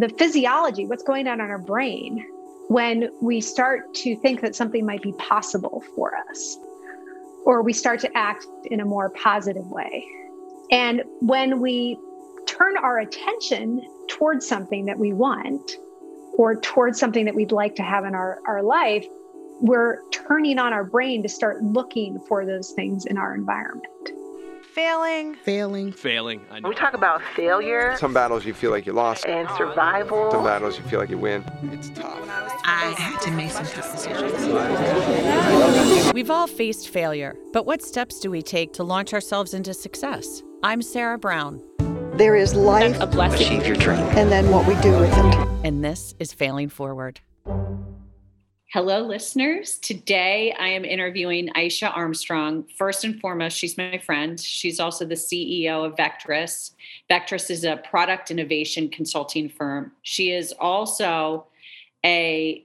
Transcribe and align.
the 0.00 0.08
physiology, 0.08 0.86
what's 0.86 1.02
going 1.02 1.28
on 1.28 1.40
in 1.40 1.50
our 1.50 1.58
brain 1.58 2.26
when 2.68 3.10
we 3.20 3.40
start 3.40 3.92
to 3.94 4.16
think 4.16 4.40
that 4.40 4.54
something 4.54 4.86
might 4.86 5.02
be 5.02 5.12
possible 5.14 5.82
for 5.94 6.16
us, 6.30 6.56
or 7.44 7.62
we 7.62 7.72
start 7.72 8.00
to 8.00 8.16
act 8.16 8.46
in 8.70 8.80
a 8.80 8.84
more 8.84 9.10
positive 9.10 9.66
way. 9.66 10.04
And 10.70 11.02
when 11.20 11.60
we 11.60 11.98
turn 12.46 12.76
our 12.78 13.00
attention 13.00 13.82
towards 14.08 14.46
something 14.46 14.86
that 14.86 14.98
we 14.98 15.12
want 15.12 15.72
or 16.38 16.58
towards 16.60 16.98
something 16.98 17.24
that 17.24 17.34
we'd 17.34 17.52
like 17.52 17.74
to 17.74 17.82
have 17.82 18.04
in 18.04 18.14
our, 18.14 18.38
our 18.46 18.62
life, 18.62 19.04
we're 19.60 19.98
turning 20.10 20.58
on 20.58 20.72
our 20.72 20.84
brain 20.84 21.22
to 21.24 21.28
start 21.28 21.62
looking 21.62 22.18
for 22.28 22.46
those 22.46 22.70
things 22.70 23.04
in 23.04 23.18
our 23.18 23.34
environment. 23.34 24.10
Failing. 24.74 25.34
Failing. 25.36 25.92
Failing. 25.92 26.40
I 26.50 26.60
know. 26.60 26.68
We 26.68 26.74
talk 26.74 26.94
about 26.94 27.20
failure 27.34 27.96
Some 27.98 28.14
battles 28.14 28.44
you 28.44 28.54
feel 28.54 28.70
like 28.70 28.86
you 28.86 28.92
lost. 28.92 29.26
and 29.26 29.48
survival. 29.56 30.30
Some 30.30 30.44
battles 30.44 30.78
you 30.78 30.84
feel 30.84 31.00
like 31.00 31.10
you 31.10 31.18
win. 31.18 31.44
It's 31.72 31.90
tough. 31.90 32.18
I 32.64 32.94
had 32.96 33.20
to 33.22 33.30
make 33.32 33.50
some 33.50 33.66
tough 33.66 33.90
decisions. 33.92 34.32
We've 36.14 36.30
all 36.30 36.46
faced 36.46 36.88
failure, 36.88 37.36
but 37.52 37.66
what 37.66 37.82
steps 37.82 38.20
do 38.20 38.30
we 38.30 38.42
take 38.42 38.72
to 38.74 38.84
launch 38.84 39.12
ourselves 39.12 39.54
into 39.54 39.74
success? 39.74 40.42
I'm 40.62 40.82
Sarah 40.82 41.18
Brown, 41.18 41.60
There 42.14 42.36
is 42.36 42.54
life 42.54 42.98
a 43.00 43.06
blessing, 43.06 43.46
Achieve 43.46 43.66
your 43.66 43.76
dream. 43.76 43.98
and 44.16 44.30
then 44.30 44.50
what 44.50 44.66
we 44.68 44.74
do 44.82 44.92
with 44.98 45.12
it. 45.16 45.48
and 45.64 45.82
this 45.84 46.14
is 46.20 46.32
Failing 46.32 46.68
Forward. 46.68 47.20
Hello, 48.72 49.00
listeners. 49.00 49.78
Today 49.78 50.54
I 50.56 50.68
am 50.68 50.84
interviewing 50.84 51.48
Aisha 51.56 51.90
Armstrong. 51.92 52.64
First 52.76 53.02
and 53.02 53.20
foremost, 53.20 53.56
she's 53.56 53.76
my 53.76 53.98
friend. 53.98 54.38
She's 54.38 54.78
also 54.78 55.04
the 55.04 55.16
CEO 55.16 55.84
of 55.84 55.96
Vectress. 55.96 56.70
Vectress 57.10 57.50
is 57.50 57.64
a 57.64 57.78
product 57.78 58.30
innovation 58.30 58.88
consulting 58.88 59.48
firm. 59.48 59.90
She 60.02 60.30
is 60.30 60.54
also 60.60 61.48
a 62.06 62.64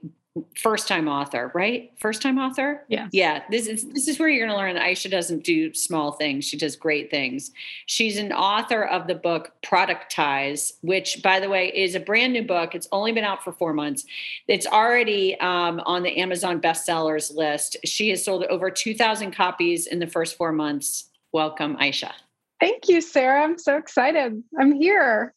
first 0.56 0.88
time 0.88 1.08
author, 1.08 1.50
right? 1.54 1.92
First 1.98 2.22
time 2.22 2.38
author? 2.38 2.84
Yeah. 2.88 3.08
Yeah. 3.12 3.42
This 3.50 3.66
is 3.66 3.88
this 3.88 4.08
is 4.08 4.18
where 4.18 4.28
you're 4.28 4.46
gonna 4.46 4.58
learn 4.58 4.76
Aisha 4.76 5.10
doesn't 5.10 5.44
do 5.44 5.72
small 5.74 6.12
things. 6.12 6.44
She 6.44 6.56
does 6.56 6.76
great 6.76 7.10
things. 7.10 7.52
She's 7.86 8.18
an 8.18 8.32
author 8.32 8.84
of 8.84 9.06
the 9.06 9.14
book 9.14 9.52
Productize, 9.64 10.72
which 10.82 11.22
by 11.22 11.40
the 11.40 11.48
way 11.48 11.72
is 11.74 11.94
a 11.94 12.00
brand 12.00 12.32
new 12.32 12.42
book. 12.42 12.74
It's 12.74 12.88
only 12.92 13.12
been 13.12 13.24
out 13.24 13.42
for 13.42 13.52
four 13.52 13.72
months. 13.72 14.04
It's 14.48 14.66
already 14.66 15.38
um, 15.40 15.80
on 15.86 16.02
the 16.02 16.18
Amazon 16.18 16.60
bestsellers 16.60 17.34
list. 17.34 17.76
She 17.84 18.10
has 18.10 18.24
sold 18.24 18.44
over 18.44 18.70
2,000 18.70 19.32
copies 19.32 19.86
in 19.86 19.98
the 19.98 20.06
first 20.06 20.36
four 20.36 20.52
months. 20.52 21.10
Welcome, 21.32 21.76
Aisha. 21.76 22.12
Thank 22.60 22.88
you, 22.88 23.00
Sarah. 23.00 23.42
I'm 23.42 23.58
so 23.58 23.76
excited. 23.76 24.42
I'm 24.58 24.72
here. 24.72 25.34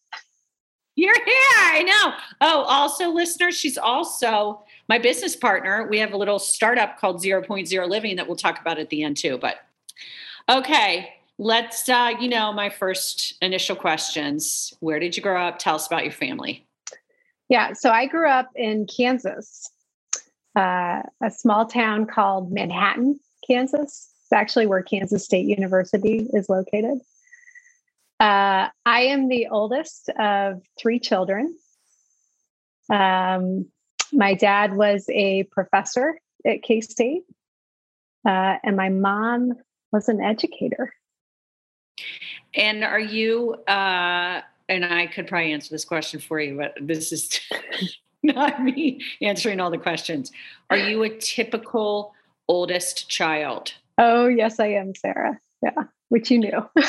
You're 0.95 1.13
here. 1.13 1.33
I 1.57 1.83
know. 1.83 2.13
Oh, 2.41 2.63
also, 2.63 3.09
listeners, 3.09 3.57
she's 3.57 3.77
also 3.77 4.63
my 4.89 4.97
business 4.97 5.35
partner. 5.35 5.87
We 5.87 5.99
have 5.99 6.13
a 6.13 6.17
little 6.17 6.39
startup 6.39 6.99
called 6.99 7.23
0.0 7.23 7.87
Living 7.87 8.15
that 8.15 8.27
we'll 8.27 8.35
talk 8.35 8.59
about 8.59 8.79
at 8.79 8.89
the 8.89 9.03
end 9.03 9.17
too. 9.17 9.37
But 9.37 9.57
okay, 10.49 11.13
let's, 11.37 11.87
uh, 11.87 12.13
you 12.19 12.27
know, 12.27 12.51
my 12.51 12.69
first 12.69 13.35
initial 13.41 13.75
questions. 13.75 14.73
Where 14.79 14.99
did 14.99 15.15
you 15.15 15.21
grow 15.21 15.41
up? 15.41 15.59
Tell 15.59 15.75
us 15.75 15.85
about 15.85 16.03
your 16.03 16.11
family. 16.11 16.65
Yeah, 17.47 17.73
so 17.73 17.91
I 17.91 18.07
grew 18.07 18.27
up 18.27 18.49
in 18.55 18.87
Kansas, 18.87 19.71
uh, 20.55 21.03
a 21.23 21.31
small 21.31 21.67
town 21.67 22.05
called 22.05 22.51
Manhattan, 22.51 23.19
Kansas. 23.47 24.09
It's 24.23 24.33
actually 24.33 24.65
where 24.65 24.83
Kansas 24.83 25.23
State 25.23 25.47
University 25.47 26.27
is 26.33 26.49
located. 26.49 26.99
Uh, 28.19 28.67
I 28.85 29.01
am 29.01 29.29
the 29.29 29.47
oldest 29.47 30.09
of 30.19 30.61
three 30.79 30.99
children. 30.99 31.55
Um, 32.91 33.67
my 34.11 34.33
dad 34.33 34.75
was 34.75 35.05
a 35.09 35.43
professor 35.43 36.19
at 36.45 36.63
K 36.63 36.81
State, 36.81 37.23
uh, 38.27 38.55
and 38.63 38.75
my 38.75 38.89
mom 38.89 39.53
was 39.91 40.09
an 40.09 40.21
educator. 40.21 40.93
And 42.53 42.83
are 42.83 42.99
you, 42.99 43.53
uh, 43.67 44.41
and 44.67 44.85
I 44.85 45.07
could 45.07 45.27
probably 45.27 45.53
answer 45.53 45.69
this 45.71 45.85
question 45.85 46.19
for 46.19 46.39
you, 46.39 46.57
but 46.57 46.75
this 46.81 47.11
is 47.11 47.39
not 48.23 48.63
me 48.63 49.01
answering 49.21 49.59
all 49.59 49.71
the 49.71 49.77
questions. 49.77 50.31
Are 50.69 50.77
you 50.77 51.03
a 51.03 51.09
typical 51.09 52.13
oldest 52.47 53.09
child? 53.09 53.73
Oh, 53.97 54.27
yes, 54.27 54.59
I 54.59 54.67
am, 54.67 54.95
Sarah. 54.95 55.39
Yeah, 55.61 55.83
which 56.07 56.31
you 56.31 56.39
knew. 56.39 56.69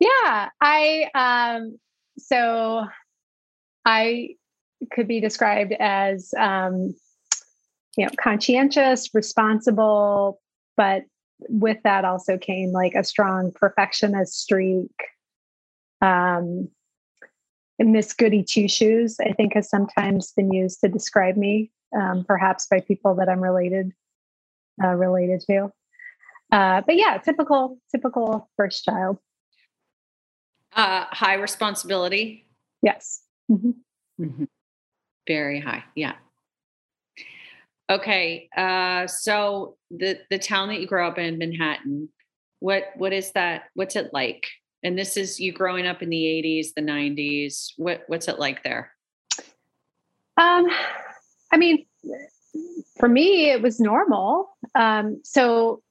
yeah, 0.00 0.48
I 0.60 1.10
um 1.14 1.78
so 2.18 2.86
I 3.84 4.36
could 4.92 5.08
be 5.08 5.20
described 5.20 5.72
as 5.78 6.32
um 6.38 6.94
you 7.96 8.04
know, 8.04 8.10
conscientious, 8.20 9.14
responsible, 9.14 10.40
but 10.76 11.04
with 11.48 11.78
that 11.84 12.04
also 12.04 12.36
came 12.36 12.70
like 12.72 12.94
a 12.94 13.04
strong 13.04 13.52
perfectionist 13.52 14.40
streak. 14.40 14.90
Um 16.00 16.68
Miss 17.78 18.12
Goody 18.14 18.42
Two 18.42 18.68
Shoes, 18.68 19.16
I 19.20 19.32
think, 19.32 19.54
has 19.54 19.68
sometimes 19.68 20.32
been 20.32 20.52
used 20.52 20.80
to 20.80 20.88
describe 20.88 21.36
me, 21.36 21.70
um, 21.94 22.24
perhaps 22.24 22.66
by 22.66 22.80
people 22.80 23.14
that 23.16 23.28
I'm 23.28 23.40
related 23.40 23.92
uh, 24.82 24.94
related 24.94 25.40
to. 25.48 25.72
Uh, 26.52 26.80
but 26.86 26.96
yeah, 26.96 27.18
typical 27.18 27.78
typical 27.90 28.48
first 28.56 28.84
child. 28.84 29.18
Uh, 30.74 31.06
high 31.10 31.34
responsibility. 31.34 32.46
Yes. 32.82 33.22
Mhm. 33.50 33.74
Very 35.26 35.60
high. 35.60 35.84
Yeah. 35.94 36.14
Okay. 37.90 38.48
Uh, 38.56 39.06
so 39.06 39.76
the 39.90 40.18
the 40.30 40.38
town 40.38 40.68
that 40.68 40.80
you 40.80 40.86
grew 40.86 41.06
up 41.06 41.18
in, 41.18 41.38
Manhattan, 41.38 42.08
what 42.60 42.84
what 42.96 43.12
is 43.12 43.32
that? 43.32 43.64
What's 43.74 43.96
it 43.96 44.10
like? 44.12 44.46
And 44.82 44.98
this 44.98 45.16
is 45.16 45.40
you 45.40 45.52
growing 45.52 45.86
up 45.86 46.02
in 46.02 46.10
the 46.10 46.16
80s, 46.16 46.74
the 46.74 46.82
90s. 46.82 47.72
What 47.76 48.04
what's 48.08 48.28
it 48.28 48.38
like 48.38 48.62
there? 48.62 48.92
Um, 50.36 50.66
I 51.52 51.56
mean, 51.56 51.86
for 52.98 53.08
me, 53.08 53.50
it 53.50 53.62
was 53.62 53.80
normal. 53.80 54.56
Um, 54.74 55.20
so 55.24 55.82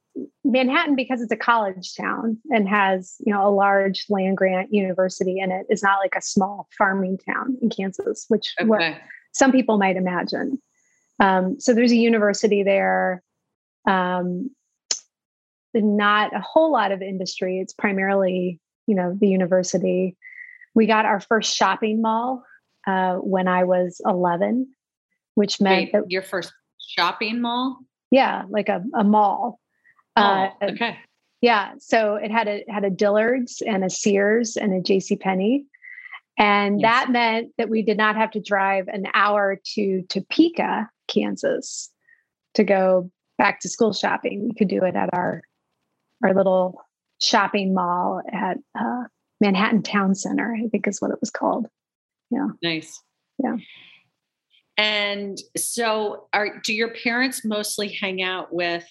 Manhattan, 0.43 0.95
because 0.95 1.21
it's 1.21 1.31
a 1.31 1.37
college 1.37 1.95
town 1.95 2.37
and 2.49 2.69
has 2.69 3.15
you 3.25 3.33
know 3.33 3.47
a 3.47 3.51
large 3.51 4.05
land 4.09 4.37
grant 4.37 4.73
university 4.73 5.39
in 5.39 5.51
it, 5.51 5.65
is 5.69 5.83
not 5.83 5.99
like 5.99 6.15
a 6.15 6.21
small 6.21 6.67
farming 6.77 7.17
town 7.17 7.57
in 7.61 7.69
Kansas, 7.69 8.25
which 8.27 8.53
what 8.65 8.81
Okay. 8.81 8.97
Some 9.35 9.51
people 9.51 9.77
might 9.77 9.97
imagine. 9.97 10.61
Um, 11.19 11.59
so 11.59 11.73
there's 11.73 11.91
a 11.91 11.97
university 11.97 12.63
there. 12.63 13.21
Um, 13.87 14.49
not 15.73 16.33
a 16.33 16.39
whole 16.39 16.71
lot 16.71 16.93
of 16.93 17.01
industry. 17.01 17.59
It's 17.59 17.73
primarily, 17.73 18.61
you 18.87 18.95
know, 18.95 19.15
the 19.19 19.27
university. 19.27 20.15
We 20.73 20.87
got 20.87 21.05
our 21.05 21.19
first 21.19 21.53
shopping 21.53 22.01
mall 22.01 22.43
uh, 22.87 23.15
when 23.15 23.49
I 23.49 23.65
was 23.65 23.99
11, 24.05 24.73
which 25.35 25.59
meant 25.59 25.87
Wait, 25.87 25.91
that, 25.91 26.11
your 26.11 26.21
first 26.21 26.53
shopping 26.79 27.41
mall? 27.41 27.79
yeah, 28.11 28.43
like 28.49 28.69
a, 28.69 28.81
a 28.93 29.03
mall. 29.03 29.59
Uh, 30.15 30.47
Oh, 30.61 30.67
okay. 30.69 30.97
yeah. 31.41 31.73
So 31.79 32.15
it 32.15 32.31
had 32.31 32.47
a 32.47 32.61
it 32.61 32.71
had 32.71 32.85
a 32.85 32.89
Dillard's 32.89 33.61
and 33.61 33.83
a 33.83 33.89
Sears 33.89 34.55
and 34.55 34.73
a 34.73 34.81
J.C. 34.81 35.17
Penney, 35.17 35.65
and 36.37 36.81
Yes. 36.81 36.91
that 37.05 37.11
meant 37.11 37.53
that 37.57 37.69
we 37.69 37.81
did 37.81 37.97
not 37.97 38.15
have 38.15 38.31
to 38.31 38.41
drive 38.41 38.87
an 38.87 39.05
hour 39.13 39.59
to 39.75 40.01
Topeka, 40.09 40.89
Kansas, 41.07 41.91
to 42.55 42.63
go 42.63 43.09
back 43.37 43.59
to 43.61 43.69
school 43.69 43.93
shopping. 43.93 44.45
We 44.47 44.53
could 44.53 44.67
do 44.67 44.83
it 44.83 44.95
at 44.95 45.13
our 45.13 45.41
our 46.23 46.33
little 46.33 46.81
shopping 47.21 47.73
mall 47.73 48.21
at 48.31 48.57
uh, 48.79 49.03
Manhattan 49.41 49.83
Town 49.83 50.15
Center. 50.15 50.55
I 50.55 50.67
think 50.69 50.87
is 50.87 51.01
what 51.01 51.11
it 51.11 51.19
was 51.21 51.29
called. 51.29 51.67
Yeah. 52.31 52.47
Nice. 52.63 53.01
Yeah. 53.37 53.57
And 54.77 55.37
so 55.55 56.27
are 56.33 56.59
do 56.59 56.73
your 56.73 56.93
parents 56.93 57.45
mostly 57.45 57.89
hang 57.89 58.21
out 58.21 58.53
with 58.53 58.85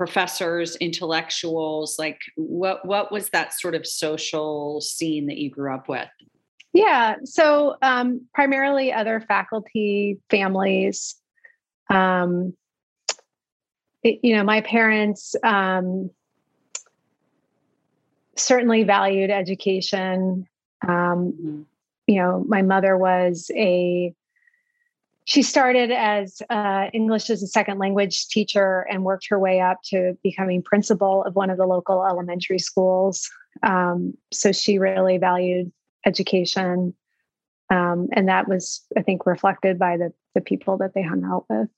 professors, 0.00 0.76
intellectuals? 0.76 1.98
Like 1.98 2.18
what 2.36 2.86
what 2.86 3.12
was 3.12 3.28
that 3.30 3.52
sort 3.52 3.74
of 3.74 3.86
social 3.86 4.80
scene 4.80 5.26
that 5.26 5.36
you 5.36 5.50
grew 5.50 5.74
up 5.74 5.90
with? 5.90 6.08
Yeah. 6.72 7.16
So 7.24 7.76
um, 7.82 8.22
primarily 8.32 8.94
other 8.94 9.20
faculty, 9.20 10.18
families. 10.30 11.16
Um, 11.90 12.56
it- 14.02 14.20
you 14.22 14.36
know, 14.36 14.42
my 14.42 14.62
parents 14.62 15.36
um, 15.44 16.10
certainly 18.36 18.84
valued 18.84 19.28
education. 19.30 20.46
Um, 20.88 21.32
Mhm. 21.44 21.64
you 22.06 22.16
know, 22.22 22.42
my 22.48 22.62
mother 22.62 22.96
was 22.96 23.50
a 23.54 24.14
she 25.30 25.44
started 25.44 25.92
as 25.92 26.42
uh, 26.50 26.88
English 26.92 27.30
as 27.30 27.40
a 27.40 27.46
second 27.46 27.78
language 27.78 28.26
teacher 28.26 28.84
and 28.90 29.04
worked 29.04 29.28
her 29.28 29.38
way 29.38 29.60
up 29.60 29.80
to 29.84 30.18
becoming 30.24 30.60
principal 30.60 31.22
of 31.22 31.36
one 31.36 31.50
of 31.50 31.56
the 31.56 31.66
local 31.66 32.04
elementary 32.04 32.58
schools. 32.58 33.30
Um, 33.62 34.14
so 34.32 34.50
she 34.50 34.80
really 34.80 35.18
valued 35.18 35.70
education. 36.04 36.94
Um, 37.70 38.08
and 38.12 38.28
that 38.28 38.48
was, 38.48 38.84
I 38.98 39.02
think, 39.02 39.24
reflected 39.24 39.78
by 39.78 39.96
the 39.98 40.12
the 40.34 40.40
people 40.40 40.78
that 40.78 40.94
they 40.94 41.02
hung 41.02 41.24
out 41.24 41.44
with. 41.48 41.68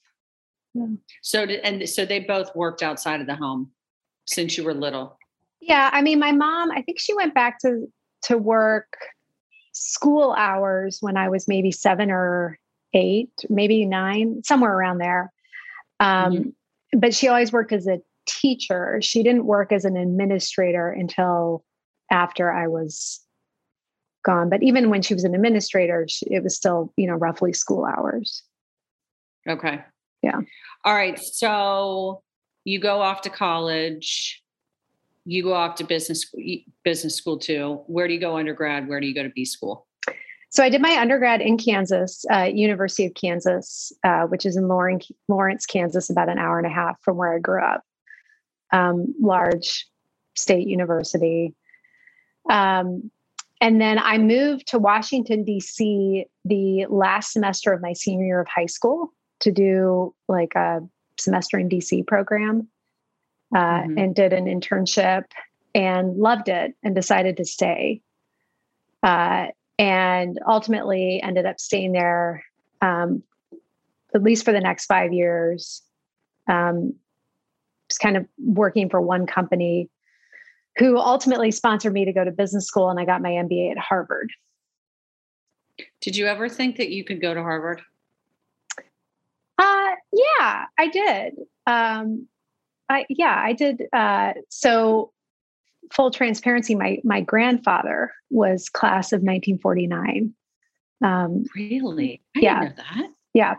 So 1.21 1.45
did, 1.45 1.61
and 1.61 1.87
so 1.87 2.07
they 2.07 2.21
both 2.21 2.57
worked 2.57 2.83
outside 2.83 3.21
of 3.21 3.27
the 3.27 3.37
home 3.37 3.71
since 4.25 4.57
you 4.57 4.65
were 4.65 4.73
little. 4.73 5.19
Yeah, 5.61 5.91
I 5.93 6.01
mean, 6.01 6.19
my 6.19 6.33
mom, 6.33 6.71
I 6.71 6.81
think 6.81 6.99
she 6.99 7.13
went 7.13 7.35
back 7.35 7.59
to 7.61 7.87
to 8.23 8.39
work 8.39 8.97
school 9.73 10.33
hours 10.33 10.99
when 11.03 11.19
I 11.19 11.29
was 11.29 11.47
maybe 11.47 11.71
seven 11.71 12.11
or 12.11 12.59
eight, 12.95 13.31
maybe 13.49 13.85
nine, 13.87 14.43
somewhere 14.45 14.73
around 14.73 14.99
there. 14.99 15.33
Um, 16.01 16.33
Mm-hmm. 16.33 16.49
But 16.99 17.15
she 17.15 17.29
always 17.29 17.53
worked 17.53 17.73
as 17.73 17.87
a 17.87 18.01
teacher. 18.27 19.01
She 19.01 19.23
didn't 19.23 19.47
work 19.47 19.73
as 19.73 19.85
an 19.87 19.97
administrator 19.97 20.91
until 20.91 21.65
after 22.11 22.53
I 22.53 22.69
was 22.69 23.21
gone. 24.25 24.51
But 24.51 24.63
even 24.63 24.91
when 24.91 25.03
she 25.03 25.15
was 25.15 25.25
an 25.25 25.35
administrator, 25.35 26.07
she, 26.09 26.27
it 26.27 26.43
was 26.43 26.55
still, 26.55 26.93
you 26.97 27.07
know, 27.07 27.15
roughly 27.15 27.53
school 27.53 27.87
hours. 27.87 28.43
Okay. 29.49 29.81
Yeah. 30.23 30.41
All 30.85 30.95
right. 30.95 31.19
So 31.19 32.23
you 32.65 32.79
go 32.79 33.01
off 33.01 33.23
to 33.23 33.31
college. 33.31 34.43
You 35.25 35.43
go 35.43 35.55
off 35.55 35.77
to 35.77 35.85
business 35.85 36.31
business 36.85 37.17
school 37.17 37.39
too. 37.39 37.81
Where 37.87 38.07
do 38.07 38.15
you 38.15 38.21
go 38.21 38.37
undergrad? 38.37 38.89
Where 38.89 39.01
do 39.01 39.07
you 39.07 39.15
go 39.15 39.23
to 39.23 39.31
B 39.31 39.45
school? 39.45 39.87
So 40.53 40.63
I 40.63 40.69
did 40.69 40.83
my 40.83 40.99
undergrad 41.01 41.41
in 41.41 41.57
Kansas, 41.57 42.27
uh, 42.31 42.43
University 42.43 43.07
of 43.07 43.15
Kansas, 43.15 43.91
uh, 44.05 44.25
which 44.25 44.45
is 44.45 44.55
in 44.59 44.69
Lawrence, 44.69 45.65
Kansas, 45.67 46.11
about 46.11 46.29
an 46.29 46.39
hour 46.39 46.59
and 46.59 46.67
a 46.67 46.71
half 46.71 47.01
from 47.01 47.17
where 47.17 47.35
I 47.35 47.39
grew 47.39 47.63
up. 47.63 47.83
Um, 48.71 49.15
large 49.19 49.87
state 50.35 50.67
university. 50.69 51.55
Um, 52.51 53.11
and 53.63 53.81
then 53.81 53.99
I 53.99 54.19
moved 54.19 54.69
to 54.69 54.79
Washington, 54.79 55.43
D.C. 55.45 56.27
the 56.45 56.87
last 56.91 57.33
semester 57.33 57.73
of 57.73 57.81
my 57.81 57.95
senior 57.95 58.27
year 58.27 58.41
of 58.41 58.49
high 58.49 58.67
school 58.67 59.13
to 59.41 59.53
do 59.53 60.15
like 60.29 60.55
a 60.55 60.81
semester 61.19 61.59
in 61.59 61.71
DC 61.71 62.07
program 62.07 62.69
uh, 63.55 63.83
Mhm. 63.83 64.03
and 64.03 64.15
did 64.15 64.35
an 64.35 64.45
internship 64.47 65.25
and 65.75 66.17
loved 66.19 66.51
it 66.51 66.75
and 66.83 66.95
decided 66.95 67.39
to 67.39 67.45
stay. 67.47 68.03
Uh, 69.03 69.47
and 69.79 70.39
ultimately 70.47 71.21
ended 71.23 71.47
up 71.47 71.61
staying 71.61 71.93
there 71.93 72.45
um, 72.81 73.23
at 74.15 74.23
least 74.23 74.45
for 74.45 74.53
the 74.53 74.61
next 74.61 74.87
five 74.87 75.13
years. 75.13 75.83
Um, 76.49 76.95
just 77.89 78.01
kind 78.01 78.17
of 78.17 78.27
working 78.39 78.89
for 78.89 79.01
one 79.01 79.27
company 79.27 79.89
who 80.79 80.99
ultimately 80.99 81.51
sponsored 81.51 81.93
me 81.93 82.05
to 82.05 82.13
go 82.13 82.25
to 82.25 82.31
business 82.31 82.67
school 82.67 82.89
and 82.89 82.99
I 82.99 83.05
got 83.05 83.23
my 83.23 83.31
MBA 83.31 83.73
at 83.73 83.79
Harvard. 83.79 84.31
Did 86.01 86.17
you 86.17 86.27
ever 86.27 86.49
think 86.49 86.77
that 86.77 86.91
you 86.91 87.05
could 87.05 87.21
go 87.21 87.35
to 87.35 87.43
Harvard? 87.43 87.83
Uh, 89.59 89.91
yeah, 90.13 90.65
I 90.79 90.89
did. 90.89 91.35
Um, 91.67 92.27
I 92.89 93.07
yeah, 93.09 93.35
I 93.39 93.53
did. 93.53 93.83
Uh, 93.93 94.33
so, 94.49 95.13
full 95.93 96.11
transparency, 96.11 96.75
my 96.75 96.99
my 97.05 97.21
grandfather 97.21 98.13
was 98.31 98.69
class 98.69 99.13
of 99.13 99.19
1949. 99.21 100.35
Um, 101.05 101.45
Really? 101.55 102.23
I 102.37 102.41
Yeah. 102.41 102.61
didn't 102.61 102.77
know 102.79 102.83
that. 102.95 103.11
yeah. 103.35 103.55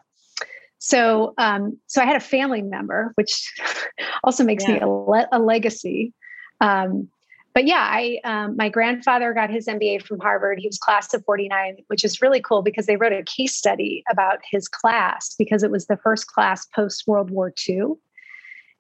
So, 0.79 1.33
um, 1.37 1.77
so 1.87 2.01
I 2.01 2.05
had 2.05 2.17
a 2.17 2.19
family 2.19 2.61
member, 2.61 3.13
which 3.15 3.53
also 4.23 4.43
makes 4.43 4.67
me 4.67 4.79
a, 4.79 4.87
le- 4.87 5.29
a 5.31 5.39
legacy. 5.39 6.13
Um, 6.59 7.07
but 7.53 7.65
yeah, 7.67 7.87
I 7.89 8.19
um, 8.25 8.57
my 8.57 8.67
grandfather 8.67 9.33
got 9.33 9.49
his 9.49 9.67
MBA 9.67 10.01
from 10.05 10.19
Harvard. 10.19 10.59
He 10.59 10.67
was 10.67 10.79
class 10.79 11.13
of 11.13 11.23
49, 11.25 11.77
which 11.87 12.03
is 12.03 12.21
really 12.21 12.41
cool 12.41 12.63
because 12.63 12.85
they 12.87 12.95
wrote 12.97 13.13
a 13.13 13.23
case 13.23 13.55
study 13.55 14.03
about 14.11 14.39
his 14.49 14.67
class 14.67 15.35
because 15.37 15.61
it 15.63 15.69
was 15.71 15.85
the 15.85 15.97
first 15.97 16.27
class 16.27 16.65
post 16.75 17.03
World 17.07 17.29
War 17.29 17.53
II. 17.69 17.93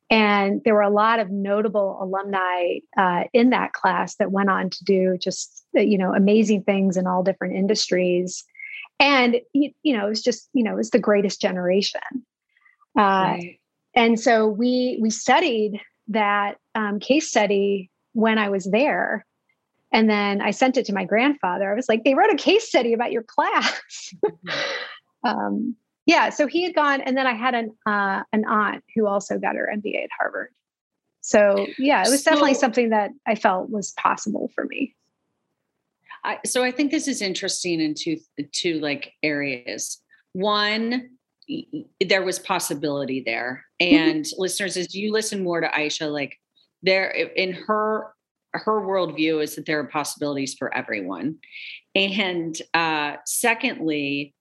And 0.09 0.61
there 0.63 0.73
were 0.75 0.81
a 0.81 0.89
lot 0.89 1.19
of 1.19 1.31
notable 1.31 1.97
alumni 2.01 2.79
uh, 2.97 3.23
in 3.33 3.49
that 3.49 3.73
class 3.73 4.15
that 4.17 4.31
went 4.31 4.49
on 4.49 4.69
to 4.69 4.83
do 4.83 5.17
just 5.17 5.65
uh, 5.77 5.81
you 5.81 5.97
know 5.97 6.13
amazing 6.13 6.63
things 6.63 6.97
in 6.97 7.07
all 7.07 7.23
different 7.23 7.55
industries. 7.55 8.43
And 8.99 9.37
you, 9.53 9.71
you 9.81 9.97
know, 9.97 10.05
it 10.05 10.09
was 10.09 10.21
just 10.21 10.49
you 10.53 10.63
know 10.63 10.73
it 10.73 10.77
was 10.77 10.91
the 10.91 10.99
greatest 10.99 11.41
generation. 11.41 12.01
Uh, 12.97 13.37
Right. 13.39 13.59
and 13.95 14.19
so 14.19 14.47
we 14.47 14.99
we 15.01 15.09
studied 15.09 15.79
that 16.09 16.57
um, 16.75 16.99
case 16.99 17.29
study 17.29 17.89
when 18.11 18.37
I 18.37 18.49
was 18.49 18.65
there, 18.65 19.25
and 19.91 20.09
then 20.09 20.41
I 20.41 20.51
sent 20.51 20.77
it 20.77 20.85
to 20.87 20.93
my 20.93 21.05
grandfather. 21.05 21.71
I 21.71 21.75
was 21.75 21.89
like, 21.89 22.03
"They 22.03 22.13
wrote 22.13 22.31
a 22.31 22.37
case 22.37 22.67
study 22.67 22.93
about 22.93 23.11
your 23.11 23.23
class." 23.23 24.13
um, 25.23 25.75
yeah, 26.05 26.29
so 26.29 26.47
he 26.47 26.63
had 26.63 26.75
gone, 26.75 27.01
and 27.01 27.15
then 27.15 27.27
I 27.27 27.33
had 27.33 27.55
an 27.55 27.71
uh, 27.85 28.23
an 28.33 28.45
aunt 28.45 28.83
who 28.95 29.07
also 29.07 29.37
got 29.37 29.55
her 29.55 29.69
MBA 29.73 30.03
at 30.03 30.09
Harvard. 30.19 30.49
So 31.21 31.67
yeah, 31.77 32.03
it 32.05 32.09
was 32.09 32.23
definitely 32.23 32.55
something 32.55 32.89
that 32.89 33.11
I 33.25 33.35
felt 33.35 33.69
was 33.69 33.91
possible 33.91 34.51
for 34.53 34.65
me. 34.65 34.95
I, 36.25 36.39
so 36.45 36.63
I 36.63 36.71
think 36.71 36.91
this 36.91 37.07
is 37.07 37.21
interesting 37.21 37.79
in 37.79 37.95
two 37.95 38.17
two 38.51 38.79
like 38.79 39.13
areas. 39.23 40.01
One, 40.33 41.11
there 42.05 42.23
was 42.23 42.39
possibility 42.39 43.23
there, 43.25 43.65
and 43.79 44.25
listeners, 44.37 44.75
as 44.75 44.93
you 44.93 45.13
listen 45.13 45.43
more 45.43 45.61
to 45.61 45.67
Aisha, 45.67 46.11
like 46.11 46.37
there 46.81 47.07
in 47.09 47.53
her 47.53 48.07
her 48.51 48.81
worldview 48.81 49.41
is 49.41 49.55
that 49.55 49.65
there 49.65 49.79
are 49.79 49.87
possibilities 49.87 50.53
for 50.53 50.75
everyone, 50.75 51.37
and 51.95 52.61
uh, 52.73 53.15
secondly, 53.25 54.33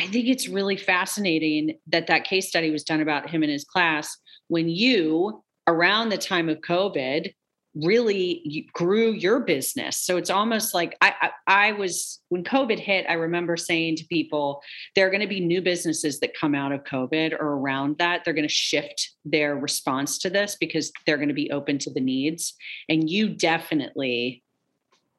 I 0.00 0.06
think 0.06 0.28
it's 0.28 0.48
really 0.48 0.78
fascinating 0.78 1.78
that 1.88 2.06
that 2.06 2.24
case 2.24 2.48
study 2.48 2.70
was 2.70 2.84
done 2.84 3.02
about 3.02 3.28
him 3.28 3.42
and 3.42 3.52
his 3.52 3.64
class 3.64 4.16
when 4.48 4.70
you 4.70 5.44
around 5.66 6.08
the 6.08 6.16
time 6.16 6.48
of 6.48 6.58
COVID 6.62 7.34
really 7.74 8.66
grew 8.72 9.12
your 9.12 9.40
business. 9.40 9.98
So 9.98 10.16
it's 10.16 10.30
almost 10.30 10.72
like 10.72 10.96
I, 11.02 11.12
I, 11.20 11.30
I 11.46 11.72
was 11.72 12.18
when 12.30 12.42
COVID 12.44 12.78
hit, 12.78 13.04
I 13.10 13.12
remember 13.12 13.58
saying 13.58 13.96
to 13.96 14.06
people, 14.06 14.62
there 14.96 15.06
are 15.06 15.10
going 15.10 15.20
to 15.20 15.26
be 15.26 15.38
new 15.38 15.60
businesses 15.60 16.18
that 16.20 16.32
come 16.34 16.54
out 16.54 16.72
of 16.72 16.82
COVID 16.84 17.34
or 17.38 17.58
around 17.58 17.98
that. 17.98 18.24
They're 18.24 18.34
going 18.34 18.48
to 18.48 18.52
shift 18.52 19.10
their 19.26 19.54
response 19.54 20.18
to 20.20 20.30
this 20.30 20.56
because 20.58 20.90
they're 21.04 21.18
going 21.18 21.28
to 21.28 21.34
be 21.34 21.50
open 21.50 21.78
to 21.80 21.92
the 21.92 22.00
needs. 22.00 22.54
And 22.88 23.08
you 23.10 23.28
definitely 23.28 24.42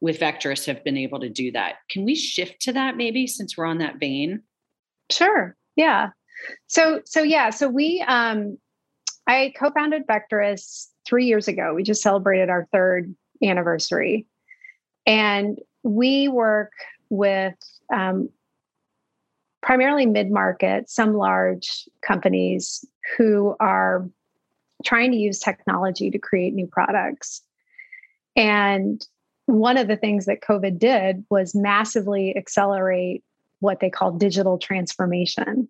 with 0.01 0.19
Vectress 0.19 0.65
have 0.65 0.83
been 0.83 0.97
able 0.97 1.19
to 1.19 1.29
do 1.29 1.51
that. 1.51 1.75
Can 1.91 2.03
we 2.03 2.15
shift 2.15 2.61
to 2.63 2.73
that 2.73 2.97
maybe 2.97 3.27
since 3.27 3.55
we're 3.55 3.65
on 3.65 3.77
that 3.77 3.99
vein? 3.99 4.41
Sure. 5.11 5.55
Yeah. 5.75 6.09
So 6.67 7.01
so 7.05 7.21
yeah. 7.21 7.49
So 7.49 7.67
we 7.67 8.03
um 8.07 8.57
I 9.27 9.53
co-founded 9.57 10.07
Vectress 10.07 10.87
three 11.05 11.25
years 11.25 11.47
ago. 11.47 11.73
We 11.73 11.83
just 11.83 12.01
celebrated 12.01 12.49
our 12.49 12.67
third 12.71 13.13
anniversary. 13.43 14.25
And 15.05 15.59
we 15.83 16.27
work 16.27 16.71
with 17.09 17.55
um, 17.93 18.29
primarily 19.61 20.05
mid-market, 20.05 20.89
some 20.89 21.15
large 21.15 21.87
companies 22.05 22.83
who 23.17 23.55
are 23.59 24.07
trying 24.83 25.11
to 25.11 25.17
use 25.17 25.39
technology 25.39 26.09
to 26.09 26.19
create 26.19 26.53
new 26.53 26.67
products. 26.67 27.41
And 28.35 29.05
one 29.45 29.77
of 29.77 29.87
the 29.87 29.97
things 29.97 30.25
that 30.25 30.41
COVID 30.41 30.79
did 30.79 31.23
was 31.29 31.53
massively 31.53 32.35
accelerate 32.35 33.23
what 33.61 33.79
they 33.79 33.89
call 33.89 34.11
digital 34.11 34.57
transformation. 34.57 35.69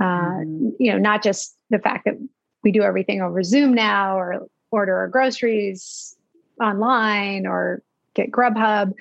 Uh, 0.00 0.04
Mhm. 0.04 0.72
You 0.78 0.92
know, 0.92 0.98
not 0.98 1.22
just 1.22 1.56
the 1.70 1.78
fact 1.78 2.04
that 2.04 2.14
we 2.62 2.72
do 2.72 2.82
everything 2.82 3.22
over 3.22 3.42
Zoom 3.42 3.72
now, 3.72 4.18
or 4.18 4.46
order 4.70 4.96
our 4.96 5.08
groceries 5.08 6.16
online, 6.60 7.46
or 7.46 7.82
get 8.14 8.30
Grubhub, 8.30 8.92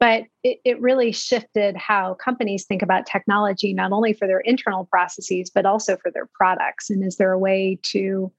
but 0.00 0.24
it, 0.42 0.58
it 0.64 0.80
really 0.80 1.12
shifted 1.12 1.76
how 1.76 2.14
companies 2.14 2.64
think 2.64 2.82
about 2.82 3.06
technology, 3.06 3.74
not 3.74 3.92
only 3.92 4.12
for 4.12 4.26
their 4.26 4.40
internal 4.40 4.84
processes, 4.84 5.50
but 5.50 5.66
also 5.66 5.96
for 5.96 6.10
their 6.10 6.28
products. 6.34 6.90
And 6.90 7.04
is 7.04 7.16
there 7.16 7.32
a 7.32 7.38
way 7.38 7.78
to 7.84 8.32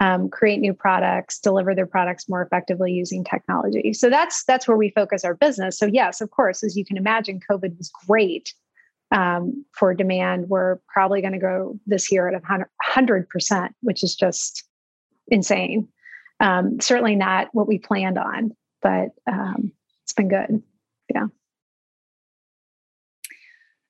um, 0.00 0.28
create 0.28 0.60
new 0.60 0.72
products, 0.72 1.40
deliver 1.40 1.74
their 1.74 1.86
products 1.86 2.28
more 2.28 2.42
effectively 2.42 2.92
using 2.92 3.24
technology. 3.24 3.92
So 3.92 4.08
that's 4.08 4.44
that's 4.44 4.68
where 4.68 4.76
we 4.76 4.90
focus 4.90 5.24
our 5.24 5.34
business. 5.34 5.78
So 5.78 5.86
yes, 5.86 6.20
of 6.20 6.30
course, 6.30 6.62
as 6.62 6.76
you 6.76 6.84
can 6.84 6.96
imagine, 6.96 7.40
COVID 7.50 7.76
was 7.76 7.90
great 8.06 8.54
um, 9.10 9.64
for 9.72 9.94
demand. 9.94 10.48
We're 10.48 10.78
probably 10.92 11.20
going 11.20 11.32
to 11.32 11.38
go 11.38 11.78
this 11.86 12.12
year 12.12 12.28
at 12.28 12.42
hundred 12.82 13.28
percent, 13.28 13.74
which 13.82 14.04
is 14.04 14.14
just 14.14 14.64
insane. 15.28 15.88
Um, 16.40 16.80
certainly 16.80 17.16
not 17.16 17.48
what 17.52 17.66
we 17.66 17.78
planned 17.78 18.18
on, 18.18 18.52
but 18.80 19.08
um, 19.26 19.72
it's 20.04 20.12
been 20.12 20.28
good. 20.28 20.62
Yeah. 21.12 21.26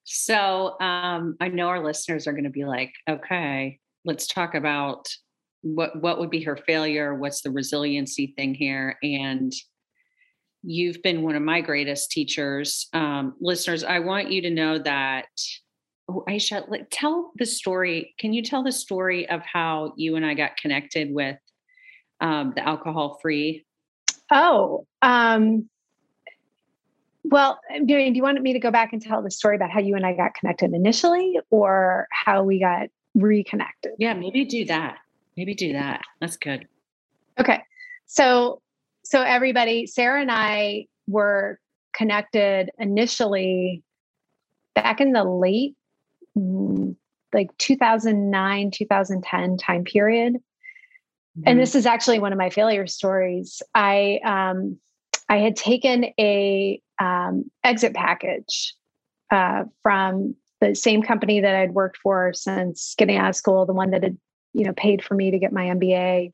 So 0.05 0.81
um, 0.81 1.37
I 1.39 1.49
know 1.49 1.69
our 1.69 1.85
listeners 1.85 2.27
are 2.27 2.33
going 2.33 2.45
to 2.45 2.51
be 2.51 2.65
like, 2.65 2.95
okay, 3.07 3.79
let's 4.07 4.27
talk 4.27 4.55
about 4.55 5.15
what 5.63 6.01
what 6.01 6.19
would 6.19 6.31
be 6.31 6.43
her 6.43 6.57
failure 6.57 7.15
what's 7.15 7.43
the 7.43 7.51
resiliency 7.51 8.33
thing 8.37 8.55
here 8.55 8.97
and 9.03 9.53
you've 10.63 11.03
been 11.03 11.23
one 11.23 11.35
of 11.35 11.43
my 11.43 11.61
greatest 11.61 12.11
teachers. 12.11 12.89
Um, 12.93 13.35
listeners, 13.41 13.85
I 13.85 14.01
want 14.01 14.31
you 14.31 14.43
to 14.43 14.51
know 14.51 14.79
that. 14.79 15.27
Oh, 16.11 16.25
Aisha, 16.27 16.69
like, 16.71 16.89
tell 16.91 17.33
the 17.37 17.45
story. 17.45 18.15
Can 18.19 18.33
you 18.33 18.43
tell 18.43 18.63
the 18.63 18.73
story 18.73 19.29
of 19.29 19.43
how 19.43 19.93
you 19.97 20.17
and 20.17 20.25
I 20.25 20.35
got 20.35 20.57
connected 20.57 21.13
with 21.13 21.37
um, 22.21 22.55
the 22.57 22.67
alcohol 22.67 23.19
free? 23.21 23.67
Oh, 24.31 24.87
um, 25.03 25.69
well, 27.25 27.61
do, 27.71 27.85
do 27.85 28.13
you 28.15 28.23
want 28.23 28.41
me 28.41 28.55
to 28.55 28.59
go 28.59 28.71
back 28.71 28.95
and 28.95 29.03
tell 29.03 29.23
the 29.23 29.31
story 29.31 29.57
about 29.57 29.71
how 29.71 29.81
you 29.81 29.97
and 29.97 30.07
I 30.07 30.15
got 30.15 30.35
connected 30.35 30.73
initially 30.73 31.39
or 31.51 32.09
how 32.11 32.43
we 32.43 32.59
got 32.59 32.89
reconnected? 33.15 33.93
Yeah, 33.99 34.15
maybe 34.15 34.47
do 34.47 34.65
that. 34.67 34.99
Maybe 35.39 35.55
do 35.55 35.73
that. 35.75 36.01
That's 36.21 36.37
good. 36.37 36.67
Okay. 37.39 37.63
So, 38.07 38.61
so 39.05 39.23
everybody, 39.23 39.87
Sarah 39.87 40.21
and 40.21 40.33
I 40.33 40.87
were 41.07 41.61
connected 41.97 42.71
initially 42.77 43.85
back 44.75 45.01
in 45.01 45.13
the 45.13 45.23
late 45.23 45.77
mm, 46.37 46.97
like 47.33 47.57
2009 47.59 48.71
2010 48.73 49.57
time 49.59 49.85
period 49.85 50.35
mm-hmm. 50.35 51.43
and 51.47 51.59
this 51.59 51.75
is 51.75 51.87
actually 51.87 52.19
one 52.21 52.33
of 52.33 52.39
my 52.39 52.51
failure 52.51 52.87
stories 52.87 53.61
i 53.75 54.21
um 54.25 54.79
i 55.29 55.39
had 55.39 55.57
taken 55.57 56.07
a 56.21 56.81
um, 57.01 57.51
exit 57.65 57.95
package 57.95 58.75
uh, 59.33 59.65
from 59.83 60.37
the 60.61 60.75
same 60.75 61.03
company 61.03 61.41
that 61.41 61.57
i'd 61.57 61.73
worked 61.73 61.97
for 61.97 62.33
since 62.33 62.95
getting 62.97 63.17
out 63.17 63.31
of 63.31 63.37
school 63.37 63.67
the 63.67 63.73
one 63.73 63.91
that 63.91 64.05
had 64.05 64.17
you 64.59 64.65
know 64.65 64.73
paid 64.73 65.03
for 65.05 65.15
me 65.15 65.31
to 65.31 65.39
get 65.39 65.53
my 65.53 65.67
mba 65.67 66.33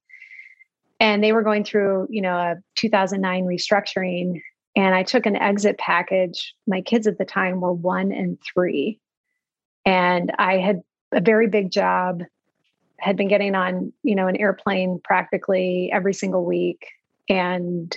and 1.00 1.22
they 1.22 1.32
were 1.32 1.42
going 1.42 1.64
through 1.64 2.08
you 2.10 2.22
know 2.22 2.36
a 2.36 2.56
2009 2.76 3.44
restructuring 3.44 4.40
and 4.74 4.94
i 4.94 5.02
took 5.02 5.26
an 5.26 5.36
exit 5.36 5.78
package. 5.78 6.54
My 6.66 6.80
kids 6.80 7.06
at 7.06 7.18
the 7.18 7.24
time 7.24 7.60
were 7.60 7.72
one 7.72 8.10
and 8.12 8.38
three. 8.42 9.00
And 9.84 10.32
i 10.38 10.58
had 10.58 10.82
a 11.12 11.20
very 11.20 11.46
big 11.46 11.70
job 11.70 12.22
had 12.98 13.16
been 13.16 13.28
getting 13.28 13.54
on 13.54 13.92
you 14.02 14.14
know 14.14 14.26
an 14.26 14.36
airplane 14.36 15.00
practically 15.04 15.90
every 15.92 16.14
single 16.14 16.44
week 16.44 16.86
and 17.28 17.96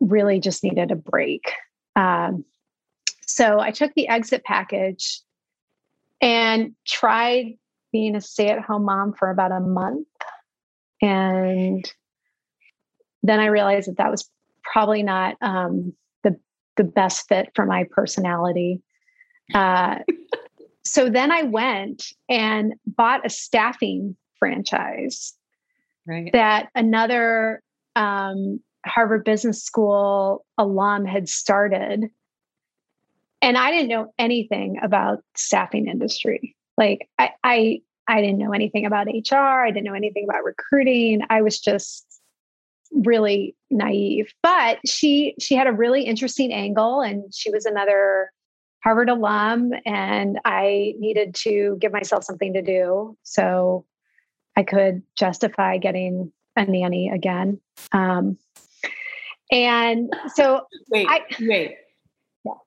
really 0.00 0.40
just 0.40 0.64
needed 0.64 0.90
a 0.90 0.96
break. 0.96 1.52
Um, 1.94 2.44
so 3.26 3.60
i 3.60 3.70
took 3.70 3.94
the 3.94 4.08
exit 4.08 4.42
package 4.44 5.20
and 6.20 6.74
tried 6.86 7.56
being 7.92 8.16
a 8.16 8.20
stay-at-home 8.20 8.84
mom 8.84 9.12
for 9.12 9.30
about 9.30 9.52
a 9.52 9.60
month 9.60 10.06
and 11.00 11.84
then 13.22 13.40
I 13.40 13.46
realized 13.46 13.88
that 13.88 13.98
that 13.98 14.10
was 14.10 14.28
probably 14.62 15.02
not 15.02 15.36
um, 15.40 15.92
the 16.22 16.38
the 16.76 16.84
best 16.84 17.28
fit 17.28 17.50
for 17.54 17.66
my 17.66 17.84
personality. 17.90 18.82
Uh, 19.54 19.98
so 20.84 21.08
then 21.08 21.30
I 21.32 21.42
went 21.42 22.06
and 22.28 22.74
bought 22.86 23.26
a 23.26 23.30
staffing 23.30 24.16
franchise 24.38 25.34
right. 26.06 26.30
that 26.32 26.68
another 26.74 27.62
um, 27.96 28.60
Harvard 28.86 29.24
Business 29.24 29.62
School 29.62 30.44
alum 30.56 31.04
had 31.04 31.28
started. 31.28 32.04
And 33.40 33.56
I 33.56 33.70
didn't 33.70 33.88
know 33.88 34.12
anything 34.18 34.78
about 34.82 35.22
staffing 35.36 35.86
industry. 35.88 36.56
Like 36.78 37.08
I, 37.18 37.30
I 37.44 37.80
I 38.06 38.22
didn't 38.22 38.38
know 38.38 38.52
anything 38.52 38.86
about 38.86 39.08
HR. 39.08 39.34
I 39.34 39.70
didn't 39.70 39.84
know 39.84 39.94
anything 39.94 40.24
about 40.24 40.44
recruiting. 40.44 41.20
I 41.28 41.42
was 41.42 41.60
just 41.60 42.06
really 42.92 43.54
naive. 43.70 44.32
But 44.42 44.78
she 44.86 45.34
she 45.38 45.56
had 45.56 45.66
a 45.66 45.72
really 45.72 46.04
interesting 46.04 46.52
angle 46.52 47.00
and 47.02 47.34
she 47.34 47.50
was 47.50 47.66
another 47.66 48.30
Harvard 48.82 49.10
alum 49.10 49.72
and 49.84 50.38
I 50.44 50.94
needed 50.98 51.34
to 51.42 51.76
give 51.80 51.92
myself 51.92 52.24
something 52.24 52.54
to 52.54 52.62
do 52.62 53.16
so 53.24 53.84
I 54.56 54.62
could 54.62 55.02
justify 55.16 55.78
getting 55.78 56.32
a 56.56 56.64
nanny 56.64 57.10
again. 57.10 57.60
Um, 57.92 58.38
and 59.50 60.12
so 60.34 60.62
wait, 60.90 61.06
I, 61.08 61.20
wait. 61.40 61.76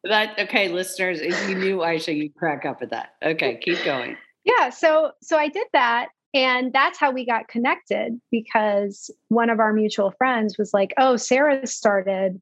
That 0.03 0.37
okay, 0.39 0.69
listeners, 0.69 1.21
if 1.21 1.49
you 1.49 1.55
knew 1.55 1.77
Aisha, 1.77 2.15
you'd 2.15 2.35
crack 2.35 2.65
up 2.65 2.81
at 2.81 2.89
that. 2.91 3.13
Okay, 3.23 3.59
keep 3.61 3.83
going. 3.83 4.17
Yeah 4.43 4.69
so 4.71 5.11
so 5.21 5.37
i 5.37 5.47
did 5.47 5.67
that 5.71 6.07
and 6.33 6.73
that's 6.73 6.97
how 6.97 7.11
we 7.11 7.27
got 7.27 7.47
connected 7.47 8.19
because 8.31 9.11
one 9.27 9.51
of 9.51 9.59
our 9.59 9.71
mutual 9.71 10.11
friends 10.17 10.57
was 10.57 10.73
like 10.73 10.93
oh 10.97 11.15
sarah 11.15 11.67
started 11.67 12.41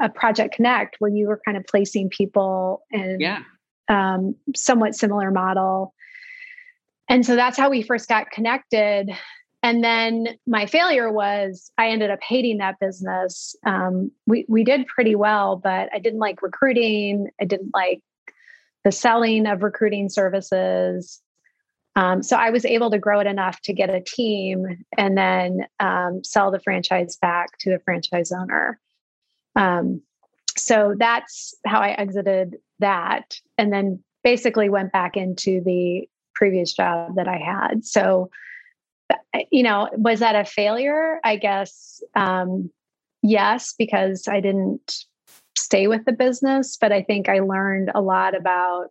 a 0.00 0.08
project 0.08 0.54
connect 0.54 0.96
where 0.98 1.10
you 1.10 1.28
were 1.28 1.40
kind 1.44 1.56
of 1.56 1.64
placing 1.66 2.10
people 2.10 2.82
in 2.90 3.18
yeah. 3.20 3.42
um, 3.88 4.34
somewhat 4.54 4.94
similar 4.94 5.30
model. 5.30 5.94
And 7.08 7.24
so 7.24 7.36
that's 7.36 7.56
how 7.56 7.70
we 7.70 7.82
first 7.82 8.08
got 8.08 8.30
connected 8.30 9.10
and 9.66 9.82
then 9.82 10.28
my 10.46 10.66
failure 10.66 11.10
was 11.10 11.70
i 11.78 11.88
ended 11.88 12.10
up 12.10 12.20
hating 12.22 12.58
that 12.58 12.78
business 12.80 13.56
um, 13.66 14.10
we, 14.26 14.44
we 14.48 14.64
did 14.64 14.86
pretty 14.86 15.14
well 15.14 15.56
but 15.56 15.88
i 15.92 15.98
didn't 15.98 16.20
like 16.20 16.42
recruiting 16.42 17.28
i 17.40 17.44
didn't 17.44 17.70
like 17.74 18.02
the 18.86 18.92
selling 18.92 19.48
of 19.48 19.64
recruiting 19.64 20.08
services. 20.08 21.20
Um, 21.96 22.22
so 22.22 22.36
I 22.36 22.50
was 22.50 22.64
able 22.64 22.92
to 22.92 23.00
grow 23.00 23.18
it 23.18 23.26
enough 23.26 23.60
to 23.62 23.72
get 23.72 23.90
a 23.90 24.00
team 24.00 24.84
and 24.96 25.18
then 25.18 25.66
um, 25.80 26.22
sell 26.22 26.52
the 26.52 26.60
franchise 26.60 27.16
back 27.16 27.58
to 27.58 27.70
the 27.70 27.80
franchise 27.80 28.30
owner. 28.30 28.78
Um, 29.56 30.02
so 30.56 30.94
that's 30.96 31.52
how 31.66 31.80
I 31.80 31.90
exited 31.90 32.58
that, 32.78 33.40
and 33.58 33.72
then 33.72 34.04
basically 34.22 34.68
went 34.68 34.92
back 34.92 35.16
into 35.16 35.60
the 35.62 36.08
previous 36.36 36.72
job 36.72 37.16
that 37.16 37.26
I 37.26 37.38
had. 37.38 37.84
So, 37.84 38.30
you 39.50 39.62
know, 39.62 39.88
was 39.92 40.20
that 40.20 40.34
a 40.34 40.44
failure? 40.44 41.20
I 41.24 41.36
guess 41.36 42.02
um, 42.14 42.70
yes, 43.22 43.74
because 43.78 44.28
I 44.28 44.40
didn't 44.40 45.04
stay 45.56 45.86
with 45.86 46.04
the 46.04 46.12
business, 46.12 46.76
but 46.80 46.92
I 46.92 47.02
think 47.02 47.28
I 47.28 47.40
learned 47.40 47.90
a 47.94 48.00
lot 48.00 48.36
about 48.36 48.88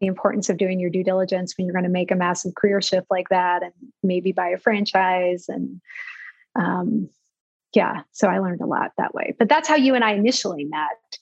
the 0.00 0.06
importance 0.06 0.48
of 0.48 0.56
doing 0.56 0.80
your 0.80 0.90
due 0.90 1.04
diligence 1.04 1.54
when 1.56 1.66
you're 1.66 1.74
going 1.74 1.84
to 1.84 1.90
make 1.90 2.10
a 2.10 2.16
massive 2.16 2.54
career 2.54 2.80
shift 2.80 3.06
like 3.10 3.28
that 3.28 3.62
and 3.62 3.72
maybe 4.02 4.32
buy 4.32 4.48
a 4.48 4.58
franchise 4.58 5.46
and 5.48 5.80
um, 6.56 7.08
yeah 7.74 8.02
so 8.12 8.28
i 8.28 8.38
learned 8.38 8.60
a 8.60 8.66
lot 8.66 8.92
that 8.96 9.14
way 9.14 9.34
but 9.38 9.48
that's 9.48 9.68
how 9.68 9.74
you 9.74 9.94
and 9.94 10.04
i 10.04 10.12
initially 10.12 10.64
met 10.64 11.18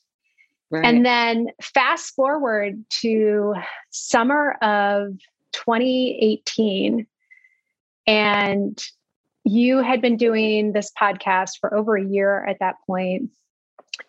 right. 0.71 0.85
and 0.85 1.05
then 1.05 1.49
fast 1.61 2.15
forward 2.15 2.85
to 2.91 3.55
summer 3.91 4.53
of 4.63 5.19
2018 5.53 7.07
and 8.07 8.83
you 9.45 9.79
had 9.79 10.01
been 10.01 10.17
doing 10.17 10.73
this 10.73 10.91
podcast 11.01 11.59
for 11.61 11.75
over 11.75 11.97
a 11.97 12.05
year 12.05 12.45
at 12.47 12.59
that 12.61 12.77
point 12.87 13.31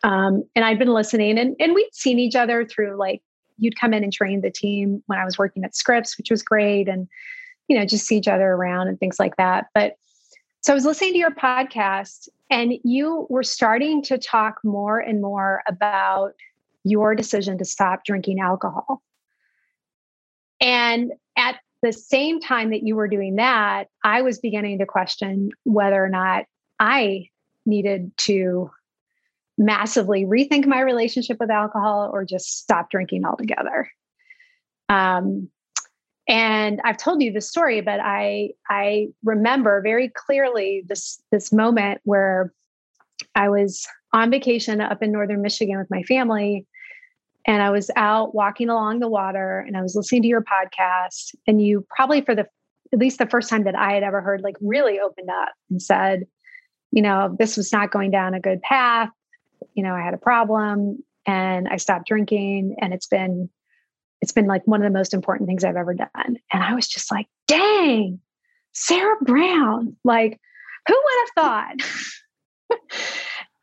um, 0.03 0.43
and 0.55 0.65
I'd 0.65 0.79
been 0.79 0.93
listening 0.93 1.37
and, 1.37 1.55
and 1.59 1.73
we'd 1.73 1.93
seen 1.93 2.19
each 2.19 2.35
other 2.35 2.65
through 2.65 2.97
like 2.97 3.21
you'd 3.57 3.79
come 3.79 3.93
in 3.93 4.03
and 4.03 4.11
train 4.11 4.41
the 4.41 4.51
team 4.51 5.03
when 5.07 5.19
I 5.19 5.25
was 5.25 5.37
working 5.37 5.63
at 5.63 5.75
Scripps, 5.75 6.17
which 6.17 6.31
was 6.31 6.43
great. 6.43 6.87
And, 6.87 7.07
you 7.67 7.77
know, 7.77 7.85
just 7.85 8.05
see 8.05 8.17
each 8.17 8.27
other 8.27 8.51
around 8.51 8.87
and 8.87 8.99
things 8.99 9.19
like 9.19 9.35
that. 9.37 9.67
But 9.73 9.95
so 10.61 10.73
I 10.73 10.75
was 10.75 10.85
listening 10.85 11.13
to 11.13 11.19
your 11.19 11.31
podcast 11.31 12.29
and 12.49 12.73
you 12.83 13.27
were 13.29 13.43
starting 13.43 14.01
to 14.03 14.17
talk 14.17 14.59
more 14.63 14.99
and 14.99 15.21
more 15.21 15.61
about 15.67 16.33
your 16.83 17.15
decision 17.15 17.57
to 17.57 17.65
stop 17.65 18.05
drinking 18.05 18.39
alcohol. 18.39 19.01
And 20.59 21.13
at 21.37 21.57
the 21.83 21.93
same 21.93 22.39
time 22.39 22.71
that 22.71 22.83
you 22.83 22.95
were 22.95 23.07
doing 23.07 23.35
that, 23.35 23.89
I 24.03 24.21
was 24.21 24.39
beginning 24.39 24.79
to 24.79 24.85
question 24.85 25.51
whether 25.65 26.03
or 26.03 26.09
not 26.09 26.45
I 26.79 27.29
needed 27.65 28.11
to 28.19 28.71
massively 29.57 30.25
rethink 30.25 30.65
my 30.65 30.79
relationship 30.79 31.37
with 31.39 31.51
alcohol 31.51 32.09
or 32.11 32.25
just 32.25 32.57
stop 32.57 32.89
drinking 32.89 33.25
altogether. 33.25 33.89
Um, 34.89 35.49
and 36.27 36.79
I've 36.85 36.97
told 36.97 37.21
you 37.21 37.33
this 37.33 37.49
story, 37.49 37.81
but 37.81 37.99
I 37.99 38.51
I 38.69 39.09
remember 39.23 39.81
very 39.81 40.09
clearly 40.09 40.83
this 40.87 41.21
this 41.31 41.51
moment 41.51 41.99
where 42.05 42.53
I 43.35 43.49
was 43.49 43.85
on 44.13 44.31
vacation 44.31 44.79
up 44.79 45.03
in 45.03 45.11
northern 45.11 45.41
Michigan 45.41 45.77
with 45.77 45.91
my 45.91 46.03
family, 46.03 46.65
and 47.45 47.61
I 47.61 47.69
was 47.69 47.89
out 47.95 48.33
walking 48.33 48.69
along 48.69 48.99
the 48.99 49.09
water, 49.09 49.59
and 49.59 49.77
I 49.77 49.81
was 49.81 49.95
listening 49.95 50.21
to 50.23 50.27
your 50.27 50.43
podcast, 50.43 51.35
and 51.47 51.61
you 51.61 51.85
probably 51.89 52.21
for 52.21 52.35
the 52.35 52.47
at 52.91 52.99
least 52.99 53.17
the 53.17 53.25
first 53.25 53.49
time 53.49 53.63
that 53.63 53.75
I 53.75 53.93
had 53.93 54.03
ever 54.03 54.21
heard 54.21 54.41
like 54.41 54.55
really 54.61 54.99
opened 54.99 55.29
up 55.29 55.49
and 55.71 55.81
said, 55.81 56.25
you 56.91 57.01
know, 57.01 57.35
this 57.39 57.57
was 57.57 57.71
not 57.71 57.91
going 57.91 58.11
down 58.11 58.35
a 58.35 58.39
good 58.39 58.61
path 58.61 59.09
you 59.73 59.83
know, 59.83 59.93
I 59.93 60.01
had 60.01 60.13
a 60.13 60.17
problem 60.17 61.03
and 61.25 61.67
I 61.67 61.77
stopped 61.77 62.07
drinking 62.07 62.75
and 62.79 62.93
it's 62.93 63.07
been 63.07 63.49
it's 64.21 64.31
been 64.31 64.47
like 64.47 64.65
one 64.65 64.81
of 64.81 64.91
the 64.91 64.97
most 64.97 65.13
important 65.13 65.47
things 65.47 65.65
I've 65.65 65.75
ever 65.75 65.93
done. 65.93 66.09
And 66.53 66.63
I 66.63 66.73
was 66.75 66.87
just 66.87 67.11
like, 67.11 67.27
dang, 67.47 68.21
Sarah 68.71 69.17
Brown, 69.21 69.97
like 70.03 70.39
who 70.87 70.93
would 70.93 71.27
have 71.35 71.43
thought? 71.43 72.79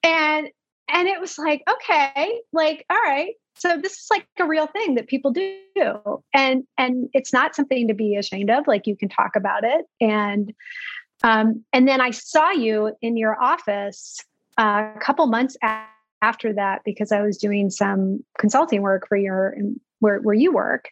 and 0.02 0.48
and 0.92 1.08
it 1.08 1.20
was 1.20 1.38
like 1.38 1.62
okay 1.70 2.40
like 2.52 2.84
all 2.90 2.96
right 2.96 3.34
so 3.56 3.76
this 3.76 3.92
is 3.92 4.06
like 4.10 4.26
a 4.38 4.46
real 4.46 4.66
thing 4.66 4.94
that 4.94 5.06
people 5.06 5.30
do 5.30 6.22
and 6.34 6.64
and 6.78 7.08
it's 7.12 7.32
not 7.32 7.54
something 7.54 7.88
to 7.88 7.94
be 7.94 8.16
ashamed 8.16 8.50
of 8.50 8.66
like 8.66 8.86
you 8.86 8.96
can 8.96 9.08
talk 9.08 9.36
about 9.36 9.64
it 9.64 9.86
and 10.00 10.52
um 11.22 11.64
and 11.72 11.86
then 11.86 12.00
i 12.00 12.10
saw 12.10 12.50
you 12.50 12.94
in 13.02 13.16
your 13.16 13.40
office 13.42 14.20
uh, 14.58 14.90
a 14.94 15.00
couple 15.00 15.26
months 15.26 15.56
after 16.22 16.52
that 16.52 16.82
because 16.84 17.12
i 17.12 17.20
was 17.22 17.36
doing 17.36 17.70
some 17.70 18.22
consulting 18.38 18.82
work 18.82 19.06
for 19.08 19.16
your 19.16 19.54
where, 20.00 20.20
where 20.20 20.34
you 20.34 20.52
work 20.52 20.88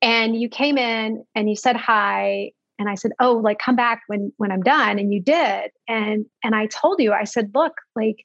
and 0.00 0.40
you 0.40 0.48
came 0.48 0.78
in 0.78 1.24
and 1.34 1.48
you 1.48 1.56
said 1.56 1.76
hi 1.76 2.50
and 2.78 2.88
i 2.88 2.94
said 2.94 3.12
oh 3.20 3.34
like 3.34 3.58
come 3.58 3.76
back 3.76 4.02
when 4.06 4.32
when 4.36 4.50
i'm 4.50 4.62
done 4.62 4.98
and 4.98 5.12
you 5.12 5.20
did 5.20 5.70
and 5.88 6.26
and 6.44 6.54
i 6.54 6.66
told 6.66 7.00
you 7.00 7.12
i 7.12 7.24
said 7.24 7.50
look 7.54 7.74
like 7.94 8.24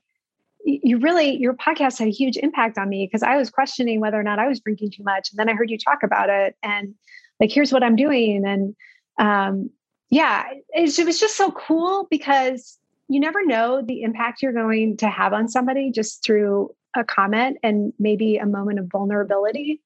you 0.67 0.99
really 0.99 1.37
your 1.37 1.53
podcast 1.53 1.97
had 1.97 2.09
a 2.09 2.11
huge 2.11 2.35
impact 2.37 2.77
on 2.77 2.89
me 2.89 3.05
because 3.05 3.23
i 3.23 3.37
was 3.37 3.49
questioning 3.49 4.01
whether 4.01 4.19
or 4.19 4.23
not 4.23 4.37
i 4.37 4.47
was 4.47 4.59
drinking 4.59 4.91
too 4.91 5.03
much 5.03 5.31
and 5.31 5.39
then 5.39 5.49
i 5.49 5.53
heard 5.53 5.69
you 5.69 5.77
talk 5.77 6.03
about 6.03 6.29
it 6.29 6.55
and 6.61 6.93
like 7.39 7.51
here's 7.51 7.71
what 7.71 7.83
i'm 7.83 7.95
doing 7.95 8.45
and 8.45 8.75
um 9.17 9.69
yeah 10.09 10.43
it, 10.71 10.99
it 10.99 11.05
was 11.05 11.19
just 11.19 11.37
so 11.37 11.51
cool 11.51 12.05
because 12.11 12.77
you 13.07 13.19
never 13.19 13.45
know 13.45 13.81
the 13.81 14.01
impact 14.01 14.41
you're 14.41 14.51
going 14.51 14.97
to 14.97 15.07
have 15.07 15.31
on 15.31 15.47
somebody 15.47 15.89
just 15.89 16.23
through 16.23 16.69
a 16.95 17.03
comment 17.03 17.57
and 17.63 17.93
maybe 17.97 18.35
a 18.35 18.45
moment 18.45 18.79
of 18.79 18.87
vulnerability 18.91 19.81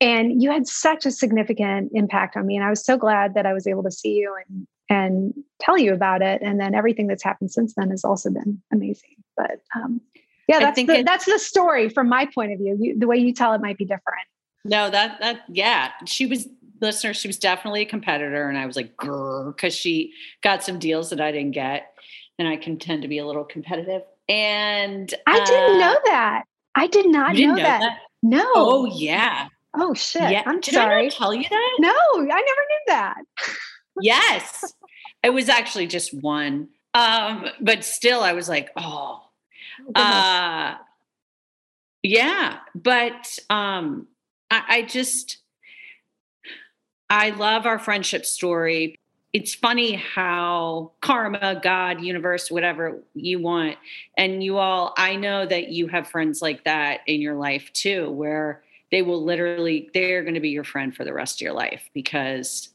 and 0.00 0.40
you 0.40 0.50
had 0.50 0.68
such 0.68 1.04
a 1.04 1.10
significant 1.10 1.90
impact 1.94 2.36
on 2.36 2.46
me 2.46 2.54
and 2.54 2.64
i 2.64 2.70
was 2.70 2.84
so 2.84 2.96
glad 2.96 3.34
that 3.34 3.44
i 3.44 3.52
was 3.52 3.66
able 3.66 3.82
to 3.82 3.90
see 3.90 4.12
you 4.12 4.36
and 4.48 4.68
and 4.88 5.34
tell 5.60 5.78
you 5.78 5.92
about 5.92 6.22
it 6.22 6.42
and 6.42 6.60
then 6.60 6.74
everything 6.74 7.06
that's 7.06 7.22
happened 7.22 7.50
since 7.50 7.74
then 7.74 7.90
has 7.90 8.04
also 8.04 8.30
been 8.30 8.60
amazing 8.72 9.16
but 9.36 9.60
um 9.74 10.00
yeah 10.48 10.58
that's 10.58 10.76
the, 10.76 11.02
that's 11.04 11.24
the 11.24 11.38
story 11.38 11.88
from 11.88 12.08
my 12.08 12.26
point 12.26 12.52
of 12.52 12.58
view 12.58 12.76
you, 12.80 12.98
the 12.98 13.06
way 13.06 13.16
you 13.16 13.32
tell 13.32 13.52
it 13.52 13.60
might 13.60 13.78
be 13.78 13.84
different 13.84 14.26
no 14.64 14.90
that 14.90 15.18
that 15.20 15.42
yeah 15.48 15.90
she 16.04 16.26
was 16.26 16.48
listener 16.80 17.14
she 17.14 17.28
was 17.28 17.38
definitely 17.38 17.82
a 17.82 17.86
competitor 17.86 18.48
and 18.48 18.58
i 18.58 18.66
was 18.66 18.76
like 18.76 18.92
because 18.98 19.74
she 19.74 20.12
got 20.42 20.62
some 20.62 20.78
deals 20.78 21.10
that 21.10 21.20
i 21.20 21.32
didn't 21.32 21.52
get 21.52 21.92
and 22.38 22.46
i 22.46 22.56
can 22.56 22.78
tend 22.78 23.02
to 23.02 23.08
be 23.08 23.18
a 23.18 23.26
little 23.26 23.44
competitive 23.44 24.02
and 24.28 25.14
i 25.26 25.44
didn't 25.44 25.78
know 25.78 25.94
uh, 25.94 26.00
that 26.04 26.44
i 26.74 26.86
did 26.86 27.08
not 27.08 27.34
know, 27.34 27.46
know 27.46 27.56
that. 27.56 27.80
that. 27.80 27.98
no 28.22 28.44
oh 28.54 28.84
yeah 28.84 29.48
Oh 29.78 29.92
shit! 29.92 30.30
Yeah. 30.30 30.42
I'm 30.46 30.60
Did 30.60 30.72
sorry. 30.72 31.06
I 31.06 31.08
tell 31.10 31.34
you 31.34 31.44
that? 31.48 31.76
No, 31.80 31.90
I 31.90 32.24
never 32.24 32.40
knew 32.40 32.80
that. 32.86 33.16
yes, 34.00 34.74
it 35.22 35.30
was 35.30 35.48
actually 35.48 35.86
just 35.86 36.14
one, 36.14 36.68
um, 36.96 37.46
but 37.60 37.84
still, 37.84 38.22
I 38.22 38.32
was 38.32 38.48
like, 38.48 38.70
oh, 38.74 39.22
oh 39.94 40.00
uh, 40.00 40.76
yeah. 42.02 42.58
But 42.74 43.38
um, 43.50 44.06
I, 44.50 44.62
I 44.68 44.82
just, 44.82 45.38
I 47.10 47.30
love 47.30 47.66
our 47.66 47.78
friendship 47.78 48.24
story. 48.24 48.96
It's 49.34 49.54
funny 49.54 49.92
how 49.96 50.92
karma, 51.02 51.60
God, 51.62 52.00
universe, 52.00 52.50
whatever 52.50 53.02
you 53.14 53.40
want, 53.40 53.76
and 54.16 54.42
you 54.42 54.56
all. 54.56 54.94
I 54.96 55.16
know 55.16 55.44
that 55.44 55.68
you 55.68 55.88
have 55.88 56.08
friends 56.08 56.40
like 56.40 56.64
that 56.64 57.00
in 57.06 57.20
your 57.20 57.34
life 57.34 57.70
too, 57.74 58.10
where 58.10 58.62
they 58.90 59.02
will 59.02 59.22
literally 59.22 59.90
they're 59.92 60.22
going 60.22 60.34
to 60.34 60.40
be 60.40 60.48
your 60.48 60.64
friend 60.64 60.96
for 60.96 61.04
the 61.04 61.12
rest 61.12 61.38
of 61.38 61.44
your 61.44 61.52
life 61.52 61.90
because 61.92 62.70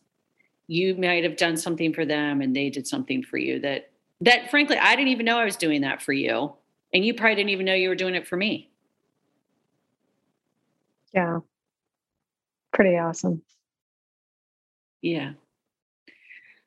you 0.72 0.96
might 0.96 1.26
have 1.26 1.36
done 1.36 1.58
something 1.58 1.94
for 1.94 2.06
them 2.06 2.40
and 2.40 2.56
they 2.56 2.70
did 2.70 2.88
something 2.88 3.22
for 3.22 3.38
you 3.38 3.60
that 3.60 3.90
that 4.22 4.50
frankly 4.50 4.78
I 4.78 4.96
didn't 4.96 5.10
even 5.10 5.26
know 5.26 5.38
I 5.38 5.44
was 5.44 5.58
doing 5.58 5.82
that 5.82 6.02
for 6.02 6.14
you 6.14 6.54
and 6.94 7.04
you 7.04 7.14
probably 7.14 7.36
didn't 7.36 7.50
even 7.50 7.66
know 7.66 7.74
you 7.74 7.90
were 7.90 7.96
doing 7.96 8.16
it 8.16 8.26
for 8.26 8.38
me. 8.38 8.70
Yeah. 11.14 11.40
Pretty 12.72 12.98
awesome. 12.98 13.42
Yeah. 15.02 15.34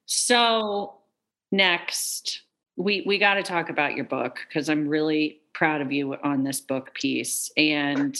So 0.04 0.98
next 1.50 2.42
we 2.76 3.04
we 3.06 3.16
got 3.16 3.34
to 3.34 3.42
talk 3.42 3.70
about 3.70 3.96
your 3.96 4.04
book 4.04 4.40
because 4.46 4.68
I'm 4.68 4.86
really 4.86 5.40
proud 5.54 5.80
of 5.80 5.92
you 5.92 6.14
on 6.22 6.44
this 6.44 6.60
book 6.60 6.92
piece 6.92 7.50
and 7.56 8.14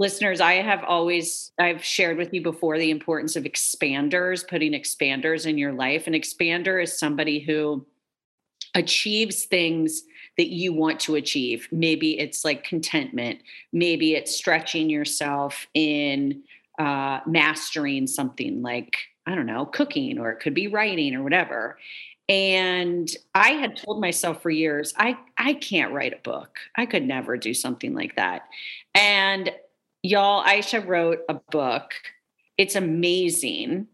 listeners, 0.00 0.40
I 0.40 0.54
have 0.54 0.82
always 0.82 1.52
I've 1.58 1.84
shared 1.84 2.16
with 2.16 2.32
you 2.32 2.42
before 2.42 2.78
the 2.78 2.90
importance 2.90 3.36
of 3.36 3.44
expanders, 3.44 4.48
putting 4.48 4.72
expanders 4.72 5.46
in 5.46 5.58
your 5.58 5.72
life. 5.72 6.06
An 6.06 6.14
expander 6.14 6.82
is 6.82 6.98
somebody 6.98 7.38
who 7.38 7.86
achieves 8.74 9.44
things 9.44 10.02
that 10.38 10.48
you 10.48 10.72
want 10.72 11.00
to 11.00 11.16
achieve. 11.16 11.68
Maybe 11.70 12.18
it's 12.18 12.46
like 12.46 12.64
contentment, 12.64 13.40
maybe 13.72 14.14
it's 14.14 14.34
stretching 14.34 14.88
yourself 14.88 15.66
in 15.74 16.42
uh, 16.78 17.20
mastering 17.26 18.06
something 18.06 18.62
like, 18.62 18.96
I 19.26 19.34
don't 19.34 19.44
know, 19.44 19.66
cooking, 19.66 20.18
or 20.18 20.30
it 20.30 20.40
could 20.40 20.54
be 20.54 20.66
writing 20.66 21.14
or 21.14 21.22
whatever. 21.22 21.78
And 22.26 23.10
I 23.34 23.50
had 23.50 23.76
told 23.76 24.00
myself 24.00 24.40
for 24.40 24.50
years, 24.50 24.94
I, 24.96 25.18
I 25.36 25.54
can't 25.54 25.92
write 25.92 26.14
a 26.14 26.22
book. 26.22 26.58
I 26.76 26.86
could 26.86 27.04
never 27.04 27.36
do 27.36 27.52
something 27.52 27.92
like 27.92 28.16
that. 28.16 28.42
And 28.94 29.50
y'all, 30.02 30.44
Aisha 30.44 30.86
wrote 30.86 31.20
a 31.28 31.34
book. 31.50 31.92
It's 32.58 32.74
amazing. 32.74 33.86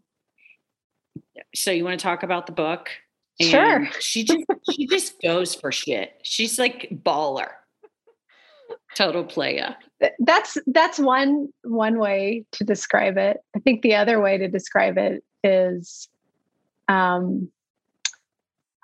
So 1.54 1.70
you 1.70 1.84
want 1.84 1.98
to 1.98 2.02
talk 2.02 2.22
about 2.22 2.46
the 2.46 2.52
book? 2.52 2.90
And 3.38 3.50
sure. 3.50 3.88
she 4.00 4.24
just 4.24 4.44
she 4.72 4.86
just 4.86 5.20
goes 5.22 5.54
for 5.54 5.70
shit. 5.70 6.18
She's 6.22 6.58
like 6.58 6.88
baller. 6.92 7.48
Total 8.94 9.24
playa. 9.24 9.76
That's 10.18 10.56
that's 10.66 10.98
one 10.98 11.48
one 11.62 11.98
way 11.98 12.46
to 12.52 12.64
describe 12.64 13.18
it. 13.18 13.38
I 13.54 13.58
think 13.58 13.82
the 13.82 13.94
other 13.94 14.20
way 14.20 14.38
to 14.38 14.48
describe 14.48 14.96
it 14.96 15.22
is 15.44 16.08
um 16.88 17.50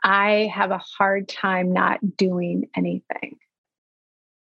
I 0.05 0.51
have 0.53 0.71
a 0.71 0.79
hard 0.79 1.29
time 1.29 1.73
not 1.73 2.17
doing 2.17 2.69
anything. 2.77 3.39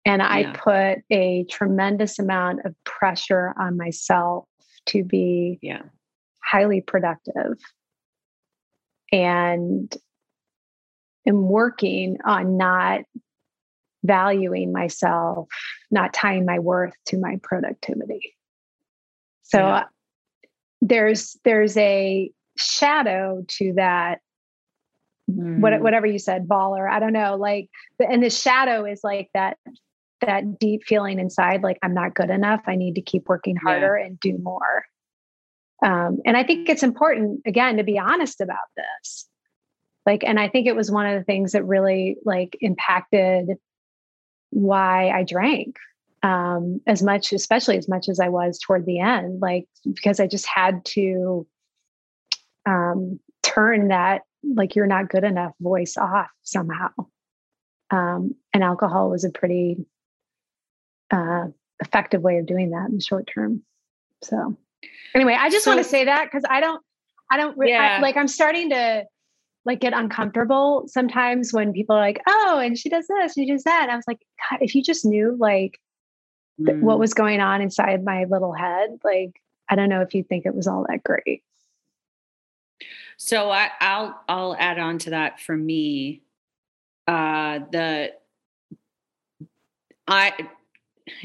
And 0.06 0.22
I 0.22 0.40
yeah. 0.40 0.54
put 0.54 1.00
a 1.10 1.46
tremendous 1.50 2.20
amount 2.20 2.66
of 2.66 2.76
pressure 2.84 3.54
on 3.60 3.76
myself 3.76 4.48
to 4.88 5.04
be 5.04 5.58
yeah. 5.62 5.82
highly 6.44 6.82
productive. 6.82 7.58
And 9.12 9.96
am 11.26 11.48
working 11.48 12.18
on 12.24 12.58
not 12.58 13.02
valuing 14.04 14.72
myself, 14.72 15.48
not 15.90 16.14
tying 16.14 16.46
my 16.46 16.60
worth 16.60 16.94
to 17.08 17.18
my 17.18 17.40
productivity. 17.42 18.36
So 19.44 19.60
yeah. 19.60 19.84
there's 20.82 21.38
there's 21.44 21.76
a 21.78 22.32
shadow 22.58 23.44
to 23.48 23.74
that 23.74 24.20
mm. 25.30 25.60
what, 25.60 25.82
whatever 25.82 26.08
you 26.08 26.20
said 26.20 26.48
baller 26.48 26.90
i 26.90 27.00
don't 27.00 27.12
know 27.12 27.36
like 27.36 27.70
and 28.00 28.24
the 28.24 28.30
shadow 28.30 28.86
is 28.86 29.02
like 29.04 29.30
that 29.34 29.58
that 30.22 30.60
deep 30.60 30.84
feeling 30.86 31.20
inside 31.20 31.62
like 31.62 31.78
i'm 31.84 31.94
not 31.94 32.16
good 32.16 32.30
enough. 32.30 32.62
I 32.68 32.76
need 32.76 32.96
to 32.96 33.02
keep 33.02 33.28
working 33.28 33.56
harder 33.56 33.98
yeah. 33.98 34.06
and 34.06 34.20
do 34.20 34.38
more. 34.38 34.86
Um, 35.84 36.20
and 36.26 36.38
i 36.38 36.44
think 36.44 36.70
it's 36.70 36.84
important 36.84 37.42
again 37.46 37.78
to 37.78 37.84
be 37.84 38.00
honest 38.00 38.42
about 38.42 38.68
this. 38.76 39.28
Like 40.06 40.24
and 40.24 40.40
i 40.40 40.48
think 40.48 40.68
it 40.68 40.76
was 40.76 40.92
one 40.92 41.06
of 41.06 41.18
the 41.20 41.26
things 41.26 41.52
that 41.54 41.66
really 41.66 42.18
like 42.24 42.58
impacted 42.62 43.50
why 44.52 45.10
i 45.10 45.24
drank 45.24 45.78
um, 46.24 46.82
as 46.88 47.04
much 47.04 47.34
especially 47.34 47.78
as 47.78 47.90
much 47.90 48.08
as 48.10 48.20
i 48.20 48.30
was 48.30 48.58
toward 48.58 48.86
the 48.86 49.00
end 49.00 49.42
like 49.42 49.68
because 49.84 50.20
i 50.20 50.28
just 50.28 50.48
had 50.48 50.84
to 50.86 51.46
um, 52.66 53.20
turn 53.44 53.90
that 53.90 54.22
like 54.44 54.76
you're 54.76 54.88
not 54.88 55.10
good 55.10 55.24
enough 55.24 55.54
voice 55.60 55.98
off 55.98 56.30
somehow. 56.44 56.90
Um, 57.92 58.36
and 58.54 58.64
alcohol 58.64 59.10
was 59.10 59.24
a 59.24 59.30
pretty 59.30 59.78
uh, 61.12 61.46
effective 61.80 62.22
way 62.22 62.38
of 62.38 62.46
doing 62.46 62.72
that 62.72 62.90
in 62.90 62.96
the 62.96 63.04
short 63.04 63.30
term. 63.34 63.64
So 64.24 64.58
anyway, 65.14 65.38
I 65.40 65.50
just 65.50 65.66
so, 65.66 65.72
want 65.72 65.84
to 65.84 65.90
say 65.90 66.06
that 66.06 66.26
because 66.26 66.44
I 66.50 66.60
don't, 66.60 66.82
I 67.32 67.38
don't 67.38 67.58
re- 67.58 67.72
yeah. 67.72 67.98
I, 67.98 68.02
like, 68.02 68.18
I'm 68.18 68.28
starting 68.28 68.70
to 68.70 69.06
like 69.66 69.80
get 69.80 69.94
uncomfortable 69.94 70.86
sometimes 70.88 71.52
when 71.52 71.74
people 71.74 71.96
are 71.96 72.00
like, 72.02 72.22
oh, 72.28 72.60
and 72.64 72.78
she 72.78 72.88
does 72.90 73.08
this, 73.08 73.34
she 73.34 73.50
does 73.50 73.64
that. 73.64 73.84
And 73.84 73.92
I 73.92 73.96
was 73.96 74.06
like, 74.08 74.20
God, 74.50 74.60
if 74.62 74.76
you 74.76 74.84
just 74.84 75.06
knew 75.06 75.36
like 75.40 75.80
mm. 76.62 76.68
th- 76.68 76.82
what 76.82 77.00
was 77.00 77.14
going 77.14 77.42
on 77.42 77.62
inside 77.62 78.04
my 78.04 78.26
little 78.26 78.54
head, 78.54 79.00
like, 79.04 79.32
I 79.68 79.76
don't 79.76 79.90
know 79.90 80.02
if 80.02 80.14
you 80.14 80.24
think 80.24 80.46
it 80.46 80.54
was 80.54 80.68
all 80.68 80.86
that 80.88 81.04
great. 81.04 81.42
So 83.18 83.50
I, 83.50 83.70
I'll 83.80 84.22
I'll 84.28 84.56
add 84.60 84.78
on 84.78 85.00
to 85.00 85.12
that 85.12 85.40
for 85.40 85.56
me. 85.56 86.22
Uh, 87.08 87.60
the 87.72 88.14
I 90.08 90.34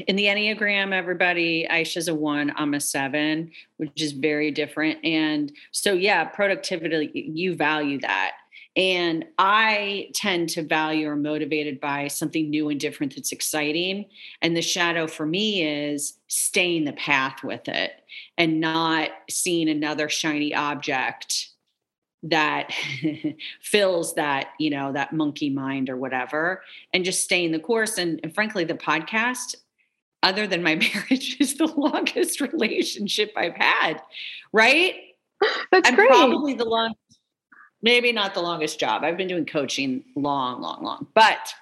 in 0.07 0.15
the 0.15 0.25
Enneagram, 0.25 0.93
everybody, 0.93 1.67
Aisha's 1.69 2.07
a 2.07 2.15
one, 2.15 2.53
I'm 2.55 2.73
a 2.73 2.79
seven, 2.79 3.51
which 3.77 4.01
is 4.01 4.11
very 4.11 4.51
different. 4.51 5.03
And 5.03 5.51
so, 5.71 5.93
yeah, 5.93 6.25
productivity, 6.25 7.11
you 7.13 7.55
value 7.55 7.99
that. 8.01 8.33
And 8.75 9.25
I 9.37 10.11
tend 10.13 10.49
to 10.49 10.63
value 10.63 11.09
or 11.09 11.15
motivated 11.15 11.81
by 11.81 12.07
something 12.07 12.49
new 12.49 12.69
and 12.69 12.79
different 12.79 13.15
that's 13.15 13.33
exciting. 13.33 14.05
And 14.41 14.55
the 14.55 14.61
shadow 14.61 15.07
for 15.07 15.25
me 15.25 15.63
is 15.63 16.13
staying 16.27 16.85
the 16.85 16.93
path 16.93 17.43
with 17.43 17.67
it 17.67 17.91
and 18.37 18.61
not 18.61 19.09
seeing 19.29 19.67
another 19.67 20.07
shiny 20.07 20.53
object 20.55 21.49
that 22.23 22.71
fills 23.61 24.13
that 24.13 24.49
you 24.59 24.69
know 24.69 24.91
that 24.93 25.11
monkey 25.11 25.49
mind 25.49 25.89
or 25.89 25.97
whatever 25.97 26.61
and 26.93 27.03
just 27.03 27.23
staying 27.23 27.51
the 27.51 27.57
course 27.57 27.97
and, 27.97 28.19
and 28.21 28.35
frankly 28.35 28.63
the 28.63 28.75
podcast 28.75 29.55
other 30.23 30.47
than 30.47 30.61
my 30.63 30.75
marriage 30.93 31.37
is 31.39 31.55
the 31.55 31.67
longest 31.67 32.41
relationship 32.51 33.31
i've 33.35 33.55
had 33.55 34.01
right? 34.51 34.95
That's 35.71 35.87
i'm 35.89 35.95
great. 35.95 36.09
probably 36.09 36.53
the 36.53 36.65
long 36.65 36.93
maybe 37.81 38.11
not 38.11 38.35
the 38.35 38.41
longest 38.41 38.79
job. 38.79 39.03
I've 39.03 39.17
been 39.17 39.27
doing 39.27 39.45
coaching 39.45 40.03
long 40.15 40.61
long 40.61 40.83
long 40.83 41.07
but 41.13 41.53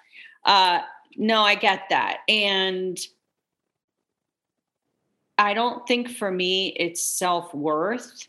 uh 0.46 0.80
no 1.16 1.42
i 1.42 1.56
get 1.56 1.84
that. 1.90 2.20
And 2.28 3.00
i 5.38 5.54
don't 5.54 5.88
think 5.88 6.10
for 6.10 6.30
me 6.30 6.70
it's 6.78 7.04
self-worth. 7.04 8.28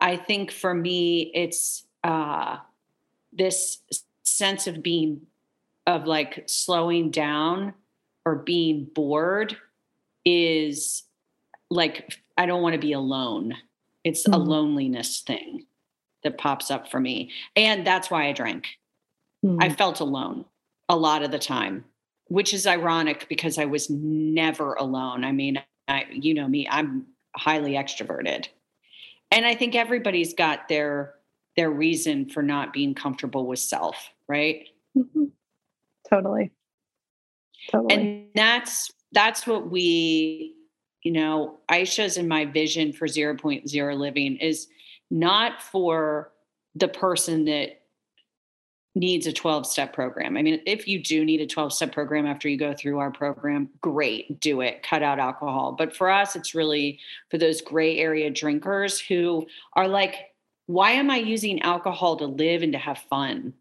I 0.00 0.16
think 0.16 0.52
for 0.52 0.74
me, 0.74 1.30
it's 1.34 1.84
uh, 2.04 2.58
this 3.32 3.78
sense 4.22 4.66
of 4.66 4.82
being, 4.82 5.22
of 5.86 6.06
like 6.06 6.44
slowing 6.46 7.10
down 7.10 7.74
or 8.28 8.36
being 8.36 8.84
bored 8.94 9.56
is 10.26 11.04
like, 11.70 12.18
I 12.36 12.44
don't 12.44 12.60
want 12.60 12.74
to 12.74 12.78
be 12.78 12.92
alone. 12.92 13.54
It's 14.04 14.26
a 14.26 14.30
Mhm. 14.32 14.46
loneliness 14.46 15.22
thing 15.22 15.66
that 16.22 16.36
pops 16.36 16.70
up 16.70 16.90
for 16.90 17.00
me. 17.00 17.30
And 17.56 17.86
that's 17.86 18.10
why 18.10 18.26
I 18.28 18.32
drank. 18.32 18.66
Hmm. 19.42 19.56
I 19.62 19.70
felt 19.70 20.00
alone 20.00 20.44
a 20.90 20.96
lot 20.96 21.22
of 21.22 21.30
the 21.30 21.38
time, 21.38 21.86
which 22.26 22.52
is 22.52 22.66
ironic 22.66 23.26
because 23.30 23.56
I 23.56 23.64
was 23.64 23.88
never 23.88 24.74
alone. 24.74 25.24
I 25.24 25.32
mean, 25.32 25.62
I, 25.88 26.04
you 26.10 26.34
know 26.34 26.48
me, 26.48 26.68
I'm 26.68 27.06
highly 27.34 27.72
extroverted. 27.72 28.48
And 29.30 29.46
I 29.46 29.54
think 29.54 29.74
everybody's 29.74 30.34
got 30.34 30.68
their 30.68 31.14
their 31.56 31.70
reason 31.70 32.28
for 32.28 32.42
not 32.42 32.72
being 32.72 32.94
comfortable 32.94 33.46
with 33.46 33.58
self, 33.58 34.12
right? 34.28 34.68
Mhm. 34.96 35.32
Totally. 36.08 36.52
Totally. 37.70 37.94
And 37.94 38.26
that's 38.34 38.90
that's 39.12 39.46
what 39.46 39.70
we, 39.70 40.54
you 41.02 41.12
know, 41.12 41.58
Aisha's 41.70 42.16
and 42.16 42.28
my 42.28 42.44
vision 42.44 42.92
for 42.92 43.06
0.0 43.06 43.98
living 43.98 44.36
is 44.36 44.68
not 45.10 45.62
for 45.62 46.32
the 46.74 46.88
person 46.88 47.44
that 47.46 47.80
needs 48.94 49.26
a 49.26 49.32
12 49.32 49.66
step 49.66 49.92
program. 49.92 50.36
I 50.36 50.42
mean, 50.42 50.60
if 50.66 50.88
you 50.88 51.02
do 51.02 51.24
need 51.24 51.40
a 51.40 51.46
12 51.46 51.72
step 51.72 51.92
program 51.92 52.26
after 52.26 52.48
you 52.48 52.56
go 52.56 52.74
through 52.74 52.98
our 52.98 53.10
program, 53.10 53.70
great, 53.80 54.40
do 54.40 54.60
it, 54.60 54.82
cut 54.82 55.02
out 55.02 55.18
alcohol. 55.18 55.72
But 55.72 55.94
for 55.94 56.10
us, 56.10 56.36
it's 56.36 56.54
really 56.54 56.98
for 57.30 57.38
those 57.38 57.60
gray 57.60 57.98
area 57.98 58.30
drinkers 58.30 58.98
who 58.98 59.46
are 59.74 59.88
like, 59.88 60.16
why 60.66 60.92
am 60.92 61.10
I 61.10 61.16
using 61.16 61.62
alcohol 61.62 62.16
to 62.16 62.26
live 62.26 62.62
and 62.62 62.72
to 62.72 62.78
have 62.78 62.98
fun? 62.98 63.54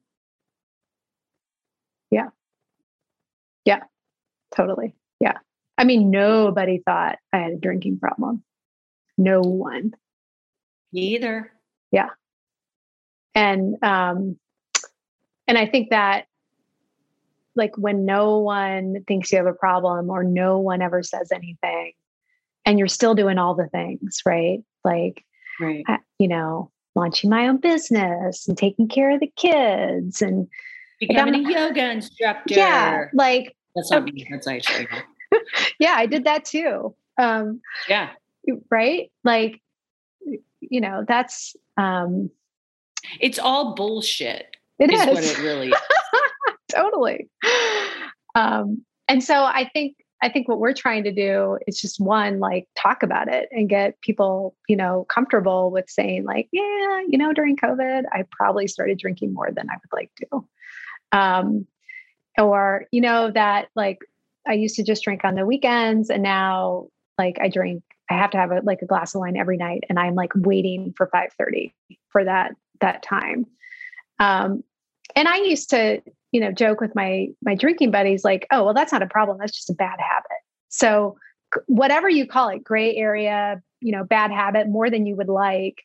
Totally. 4.57 4.95
Yeah. 5.19 5.37
I 5.77 5.83
mean, 5.85 6.09
nobody 6.11 6.79
thought 6.83 7.19
I 7.31 7.37
had 7.37 7.51
a 7.53 7.57
drinking 7.57 7.99
problem. 7.99 8.43
No 9.17 9.41
one. 9.41 9.93
Neither. 10.91 11.51
Yeah. 11.91 12.09
And 13.35 13.75
um 13.83 14.37
and 15.47 15.57
I 15.57 15.65
think 15.67 15.91
that 15.91 16.25
like 17.55 17.77
when 17.77 18.05
no 18.05 18.39
one 18.39 19.03
thinks 19.07 19.31
you 19.31 19.37
have 19.37 19.47
a 19.47 19.53
problem 19.53 20.09
or 20.09 20.23
no 20.23 20.59
one 20.59 20.81
ever 20.81 21.01
says 21.03 21.31
anything 21.31 21.93
and 22.65 22.77
you're 22.77 22.87
still 22.87 23.15
doing 23.15 23.37
all 23.37 23.55
the 23.55 23.67
things, 23.69 24.21
right? 24.25 24.59
Like 24.83 25.23
Right. 25.59 25.83
you 26.19 26.27
know, 26.27 26.71
launching 26.95 27.29
my 27.31 27.47
own 27.47 27.57
business 27.57 28.47
and 28.47 28.55
taking 28.57 28.87
care 28.87 29.09
of 29.11 29.19
the 29.19 29.31
kids 29.35 30.21
and 30.21 30.47
Becoming 30.99 31.45
a 31.47 31.51
yoga 31.51 31.91
instructor. 31.91 32.53
yeah, 32.55 33.05
like 33.13 33.55
That's 33.77 33.91
not 33.91 34.03
me. 34.03 34.27
That's 34.29 34.47
Aisha. 34.47 34.87
yeah, 35.79 35.93
I 35.95 36.05
did 36.05 36.25
that 36.25 36.43
too. 36.45 36.95
Um 37.17 37.61
Yeah. 37.87 38.09
right? 38.69 39.11
Like 39.23 39.61
you 40.59 40.81
know, 40.81 41.05
that's 41.07 41.55
um 41.77 42.29
It's 43.21 43.39
all 43.39 43.75
bullshit. 43.75 44.57
it 44.79 44.91
is 44.91 44.99
is 45.01 45.07
what 45.07 45.23
it 45.23 45.37
really 45.39 45.69
is. 45.69 45.77
totally. 46.71 47.29
Um, 48.35 48.83
and 49.07 49.23
so 49.23 49.43
I 49.43 49.69
think 49.73 49.95
I 50.21 50.29
think 50.29 50.47
what 50.47 50.59
we're 50.59 50.73
trying 50.73 51.03
to 51.03 51.11
do 51.11 51.59
is 51.67 51.79
just 51.79 51.99
one, 51.99 52.39
like 52.39 52.67
talk 52.75 53.03
about 53.03 53.27
it 53.27 53.49
and 53.51 53.69
get 53.69 54.01
people, 54.01 54.55
you 54.67 54.75
know, 54.75 55.05
comfortable 55.09 55.69
with 55.69 55.89
saying, 55.89 56.23
like, 56.23 56.49
yeah, 56.51 57.01
you 57.07 57.19
know, 57.19 57.33
during 57.33 57.55
COVID, 57.55 58.03
I 58.11 58.23
probably 58.31 58.67
started 58.67 58.97
drinking 58.97 59.33
more 59.33 59.51
than 59.51 59.69
I 59.69 59.75
would 59.75 59.95
like 59.95 60.11
to. 60.17 60.47
Um, 61.17 61.67
or, 62.38 62.86
you 62.91 63.02
know, 63.02 63.32
that 63.32 63.69
like 63.76 64.00
I 64.47 64.54
used 64.54 64.76
to 64.76 64.84
just 64.84 65.04
drink 65.04 65.23
on 65.23 65.36
the 65.36 65.45
weekends 65.45 66.10
and 66.10 66.23
now 66.23 66.88
like 67.17 67.38
I 67.41 67.50
drink, 67.50 67.84
I 68.10 68.13
have 68.13 68.32
to 68.32 68.38
have 68.38 68.52
a, 68.52 68.62
like 68.63 68.82
a 68.82 68.86
glass 68.86 69.15
of 69.15 69.19
wine 69.19 69.38
every 69.38 69.58
night 69.58 69.84
and 69.89 70.00
I'm 70.00 70.15
like 70.15 70.32
waiting 70.36 70.93
for 70.95 71.08
5:30 71.08 71.73
for 72.10 72.23
that 72.23 72.52
that 72.82 73.04
time. 73.04 73.45
Um, 74.19 74.63
and 75.15 75.28
I 75.28 75.38
used 75.38 75.69
to, 75.71 76.02
you 76.32 76.39
know, 76.39 76.52
joke 76.52 76.80
with 76.80 76.95
my 76.95 77.28
my 77.43 77.56
drinking 77.56 77.91
buddies 77.91 78.23
like, 78.23 78.47
"Oh, 78.52 78.65
well 78.65 78.73
that's 78.73 78.91
not 78.91 79.02
a 79.02 79.08
problem. 79.08 79.38
That's 79.39 79.56
just 79.56 79.69
a 79.69 79.73
bad 79.73 80.00
habit." 80.00 80.38
So 80.69 81.17
whatever 81.67 82.10
you 82.10 82.28
call 82.28 82.50
it, 82.50 82.63
gray 82.63 82.95
area, 82.95 83.62
you 83.80 83.91
know, 83.91 84.04
bad 84.04 84.32
habit 84.32 84.67
more 84.67 84.89
than 84.89 85.06
you 85.06 85.15
would 85.15 85.30
like. 85.30 85.84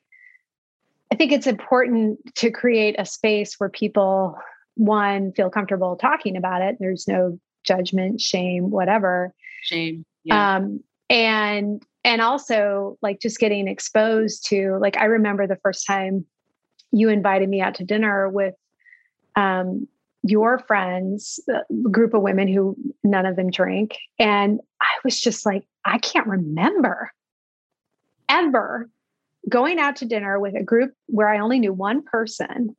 I 1.10 1.14
think 1.14 1.32
it's 1.32 1.46
important 1.46 2.18
to 2.36 2.50
create 2.50 2.96
a 2.98 3.04
space 3.04 3.54
where 3.58 3.68
people 3.68 4.36
one 4.74 5.32
feel 5.32 5.50
comfortable 5.50 5.96
talking 5.96 6.36
about 6.36 6.62
it. 6.62 6.76
There's 6.78 7.06
no 7.06 7.38
judgment, 7.64 8.20
shame, 8.20 8.70
whatever. 8.70 9.34
Shame. 9.62 10.04
Yeah. 10.24 10.56
Um, 10.56 10.82
and 11.10 11.82
and 12.04 12.20
also 12.20 12.98
like 13.02 13.20
just 13.20 13.38
getting 13.38 13.68
exposed 13.68 14.46
to 14.48 14.78
like 14.80 14.96
I 14.96 15.04
remember 15.04 15.46
the 15.46 15.56
first 15.56 15.86
time 15.86 16.24
you 16.90 17.08
invited 17.08 17.48
me 17.48 17.60
out 17.60 17.76
to 17.76 17.84
dinner 17.84 18.28
with 18.28 18.54
um, 19.36 19.88
your 20.22 20.58
friends, 20.58 21.40
a 21.48 21.62
group 21.90 22.14
of 22.14 22.22
women 22.22 22.48
who 22.48 22.76
none 23.02 23.26
of 23.26 23.36
them 23.36 23.50
drink, 23.50 23.96
and 24.18 24.60
I 24.80 24.90
was 25.04 25.20
just 25.20 25.46
like, 25.46 25.64
I 25.84 25.98
can't 25.98 26.26
remember 26.26 27.12
ever 28.28 28.88
going 29.48 29.78
out 29.78 29.96
to 29.96 30.04
dinner 30.04 30.38
with 30.38 30.54
a 30.54 30.62
group 30.62 30.94
where 31.06 31.28
I 31.28 31.40
only 31.40 31.58
knew 31.58 31.72
one 31.72 32.02
person 32.02 32.76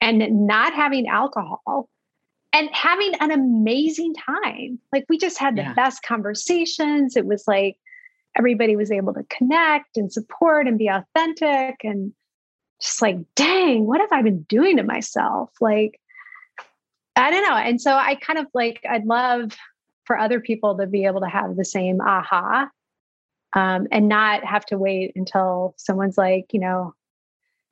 and 0.00 0.46
not 0.46 0.72
having 0.72 1.06
alcohol 1.08 1.88
and 2.52 2.68
having 2.72 3.14
an 3.20 3.30
amazing 3.30 4.14
time. 4.14 4.78
Like 4.92 5.04
we 5.08 5.18
just 5.18 5.38
had 5.38 5.56
the 5.56 5.62
Yeah. 5.62 5.74
best 5.74 6.02
conversations. 6.02 7.16
It 7.16 7.26
was 7.26 7.44
like 7.46 7.76
everybody 8.36 8.76
was 8.76 8.90
able 8.90 9.14
to 9.14 9.24
connect 9.24 9.96
and 9.96 10.12
support 10.12 10.66
and 10.66 10.78
be 10.78 10.88
authentic 10.88 11.76
and 11.84 12.12
just 12.80 13.02
like, 13.02 13.18
dang, 13.34 13.86
what 13.86 14.00
have 14.00 14.12
I 14.12 14.22
been 14.22 14.42
doing 14.42 14.76
to 14.78 14.82
myself? 14.82 15.50
Like, 15.60 16.00
I 17.16 17.30
don't 17.30 17.46
know. 17.46 17.56
And 17.56 17.80
so 17.80 17.92
I 17.94 18.14
kind 18.14 18.38
of 18.38 18.46
like, 18.54 18.80
I'd 18.88 19.04
love 19.04 19.56
for 20.04 20.18
other 20.18 20.40
people 20.40 20.76
to 20.78 20.86
be 20.86 21.04
able 21.04 21.20
to 21.20 21.28
have 21.28 21.56
the 21.56 21.64
same 21.64 22.00
aha 22.00 22.68
um, 23.52 23.86
and 23.92 24.08
not 24.08 24.44
have 24.44 24.64
to 24.66 24.78
wait 24.78 25.12
until 25.14 25.74
someone's 25.76 26.16
like, 26.16 26.46
you 26.52 26.60
know, 26.60 26.94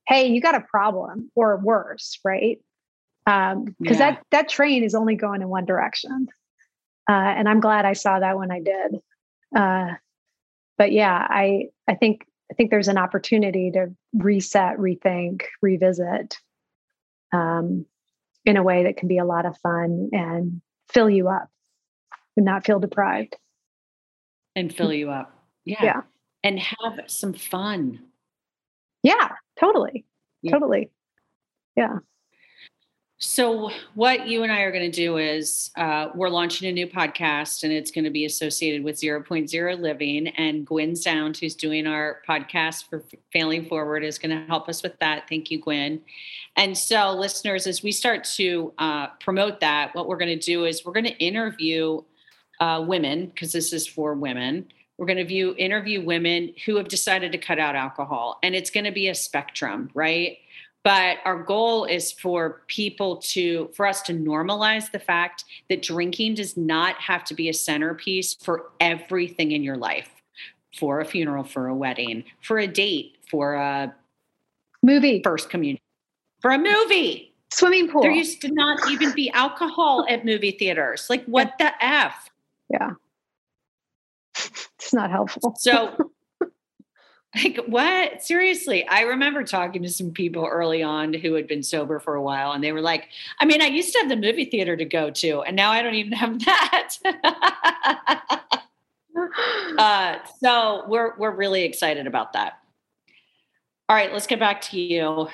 hey, 0.08 0.28
you 0.28 0.40
got 0.40 0.54
a 0.54 0.60
problem 0.60 1.30
or 1.34 1.56
worse, 1.58 2.18
right? 2.24 2.58
Because 3.26 3.68
Yeah. 3.78 4.12
that 4.12 4.22
that 4.30 4.48
train 4.48 4.82
is 4.82 4.94
only 4.94 5.14
going 5.16 5.42
in 5.42 5.48
one 5.48 5.66
direction, 5.66 6.28
uh, 7.08 7.12
and 7.12 7.48
I'm 7.48 7.60
glad 7.60 7.84
I 7.84 7.92
saw 7.92 8.18
that 8.20 8.38
when 8.38 8.50
I 8.50 8.60
did. 8.60 9.00
Uh, 9.54 9.94
but 10.78 10.92
yeah, 10.92 11.26
I 11.28 11.66
I 11.86 11.94
think 11.94 12.26
I 12.50 12.54
think 12.54 12.70
there's 12.70 12.88
an 12.88 12.96
opportunity 12.96 13.70
to 13.72 13.94
reset, 14.14 14.78
rethink, 14.78 15.42
revisit 15.60 16.38
um, 17.32 17.84
in 18.46 18.56
a 18.56 18.62
way 18.62 18.84
that 18.84 18.96
can 18.96 19.08
be 19.08 19.18
a 19.18 19.24
lot 19.26 19.44
of 19.44 19.58
fun 19.58 20.08
and 20.12 20.62
fill 20.88 21.10
you 21.10 21.28
up 21.28 21.50
and 22.36 22.46
not 22.46 22.64
feel 22.64 22.78
deprived. 22.80 23.36
and 24.56 24.74
fill 24.74 24.92
you 24.92 25.10
up. 25.10 25.36
Yeah. 25.66 25.84
Yeah. 25.84 26.00
And 26.42 26.58
have 26.58 27.00
some 27.08 27.34
fun. 27.34 28.00
Yeah, 29.02 29.32
totally. 29.58 30.04
Yeah. 30.42 30.52
Totally. 30.52 30.90
Yeah. 31.76 31.98
So, 33.20 33.70
what 33.94 34.28
you 34.28 34.44
and 34.44 34.52
I 34.52 34.60
are 34.60 34.70
going 34.70 34.88
to 34.88 34.96
do 34.96 35.16
is 35.16 35.72
uh, 35.76 36.10
we're 36.14 36.28
launching 36.28 36.68
a 36.68 36.72
new 36.72 36.86
podcast, 36.86 37.64
and 37.64 37.72
it's 37.72 37.90
going 37.90 38.04
to 38.04 38.10
be 38.10 38.24
associated 38.24 38.84
with 38.84 38.94
0.0 38.94 39.80
Living. 39.80 40.28
And 40.28 40.64
Gwen 40.64 40.94
Sound, 40.94 41.36
who's 41.36 41.56
doing 41.56 41.88
our 41.88 42.22
podcast 42.28 42.88
for 42.88 43.04
Failing 43.32 43.66
Forward, 43.66 44.04
is 44.04 44.20
going 44.20 44.38
to 44.38 44.46
help 44.46 44.68
us 44.68 44.84
with 44.84 44.96
that. 45.00 45.28
Thank 45.28 45.50
you, 45.50 45.60
Gwen. 45.60 46.00
And 46.54 46.78
so, 46.78 47.10
listeners, 47.10 47.66
as 47.66 47.82
we 47.82 47.90
start 47.90 48.22
to 48.36 48.72
uh, 48.78 49.08
promote 49.18 49.58
that, 49.60 49.96
what 49.96 50.06
we're 50.06 50.16
going 50.16 50.38
to 50.38 50.46
do 50.46 50.64
is 50.64 50.84
we're 50.84 50.92
going 50.92 51.06
to 51.06 51.18
interview 51.18 52.00
uh, 52.60 52.84
women, 52.86 53.26
because 53.26 53.50
this 53.50 53.72
is 53.72 53.84
for 53.84 54.14
women. 54.14 54.68
We're 54.98 55.06
going 55.06 55.18
to 55.18 55.24
view 55.24 55.54
interview 55.56 56.04
women 56.04 56.52
who 56.66 56.76
have 56.76 56.88
decided 56.88 57.32
to 57.32 57.38
cut 57.38 57.58
out 57.58 57.76
alcohol, 57.76 58.38
and 58.42 58.54
it's 58.54 58.70
going 58.70 58.84
to 58.84 58.92
be 58.92 59.08
a 59.08 59.14
spectrum, 59.14 59.90
right? 59.94 60.38
but 60.88 61.18
our 61.24 61.42
goal 61.42 61.84
is 61.84 62.12
for 62.12 62.62
people 62.66 63.16
to 63.16 63.68
for 63.74 63.86
us 63.86 64.00
to 64.02 64.14
normalize 64.14 64.90
the 64.90 64.98
fact 64.98 65.44
that 65.68 65.82
drinking 65.82 66.34
does 66.34 66.56
not 66.56 66.96
have 66.96 67.24
to 67.24 67.34
be 67.34 67.48
a 67.48 67.52
centerpiece 67.52 68.34
for 68.34 68.70
everything 68.80 69.52
in 69.52 69.62
your 69.62 69.76
life. 69.76 70.08
For 70.78 71.00
a 71.00 71.04
funeral 71.04 71.44
for 71.44 71.66
a 71.66 71.74
wedding 71.74 72.24
for 72.40 72.58
a 72.58 72.66
date 72.66 73.16
for 73.28 73.54
a 73.54 73.94
movie. 74.82 75.20
first 75.24 75.50
communion 75.50 75.80
for 76.40 76.52
a 76.52 76.58
movie. 76.58 77.34
Swimming 77.50 77.90
pool. 77.90 78.02
There 78.02 78.10
used 78.10 78.40
to 78.42 78.52
not 78.52 78.90
even 78.90 79.12
be 79.12 79.30
alcohol 79.30 80.06
at 80.08 80.24
movie 80.24 80.52
theaters. 80.52 81.08
Like 81.10 81.24
what 81.24 81.54
yeah. 81.58 81.70
the 81.70 81.84
f? 81.84 82.30
Yeah 82.70 82.90
it's 84.76 84.94
not 84.94 85.10
helpful. 85.10 85.54
So 85.58 85.96
like 87.36 87.60
what? 87.66 88.22
Seriously 88.22 88.86
i 88.88 89.02
remember 89.02 89.44
talking 89.44 89.82
to 89.82 89.88
some 89.88 90.10
people 90.10 90.46
early 90.46 90.82
on 90.82 91.12
who 91.12 91.34
had 91.34 91.46
been 91.46 91.62
sober 91.62 92.00
for 92.00 92.14
a 92.14 92.22
while 92.22 92.52
and 92.52 92.64
they 92.64 92.72
were 92.72 92.80
like 92.80 93.08
i 93.40 93.44
mean 93.44 93.60
i 93.60 93.66
used 93.66 93.92
to 93.92 93.98
have 93.98 94.08
the 94.08 94.16
movie 94.16 94.46
theater 94.46 94.76
to 94.76 94.84
go 94.84 95.10
to 95.10 95.42
and 95.42 95.54
now 95.54 95.70
i 95.70 95.82
don't 95.82 95.94
even 95.94 96.12
have 96.12 96.38
that. 96.44 96.94
Uh, 99.76 100.18
so 100.40 100.84
we're 100.88 101.16
we're 101.18 101.34
really 101.34 101.64
excited 101.64 102.06
about 102.06 102.32
that. 102.32 102.58
All 103.88 103.96
right 103.96 104.12
let's 104.12 104.26
get 104.26 104.38
back 104.38 104.60
to 104.62 104.80
you. 104.80 105.28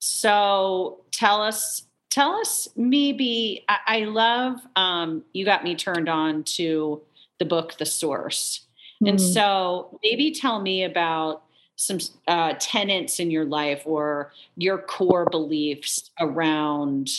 So 0.00 1.04
tell 1.12 1.42
us 1.42 1.82
tell 2.10 2.32
us 2.32 2.68
maybe 2.76 3.64
i, 3.68 3.78
I 3.86 3.98
love 4.04 4.58
um, 4.74 5.22
you 5.32 5.44
got 5.44 5.64
me 5.64 5.74
turned 5.74 6.08
on 6.08 6.44
to 6.44 7.02
the 7.38 7.44
book 7.44 7.76
the 7.78 7.86
source 7.86 8.66
and 9.04 9.18
mm. 9.18 9.34
so 9.34 9.98
maybe 10.02 10.32
tell 10.32 10.60
me 10.60 10.84
about 10.84 11.42
some 11.76 11.98
uh, 12.26 12.54
tenets 12.58 13.20
in 13.20 13.30
your 13.30 13.44
life 13.44 13.82
or 13.84 14.32
your 14.56 14.78
core 14.78 15.26
beliefs 15.30 16.10
around 16.18 17.10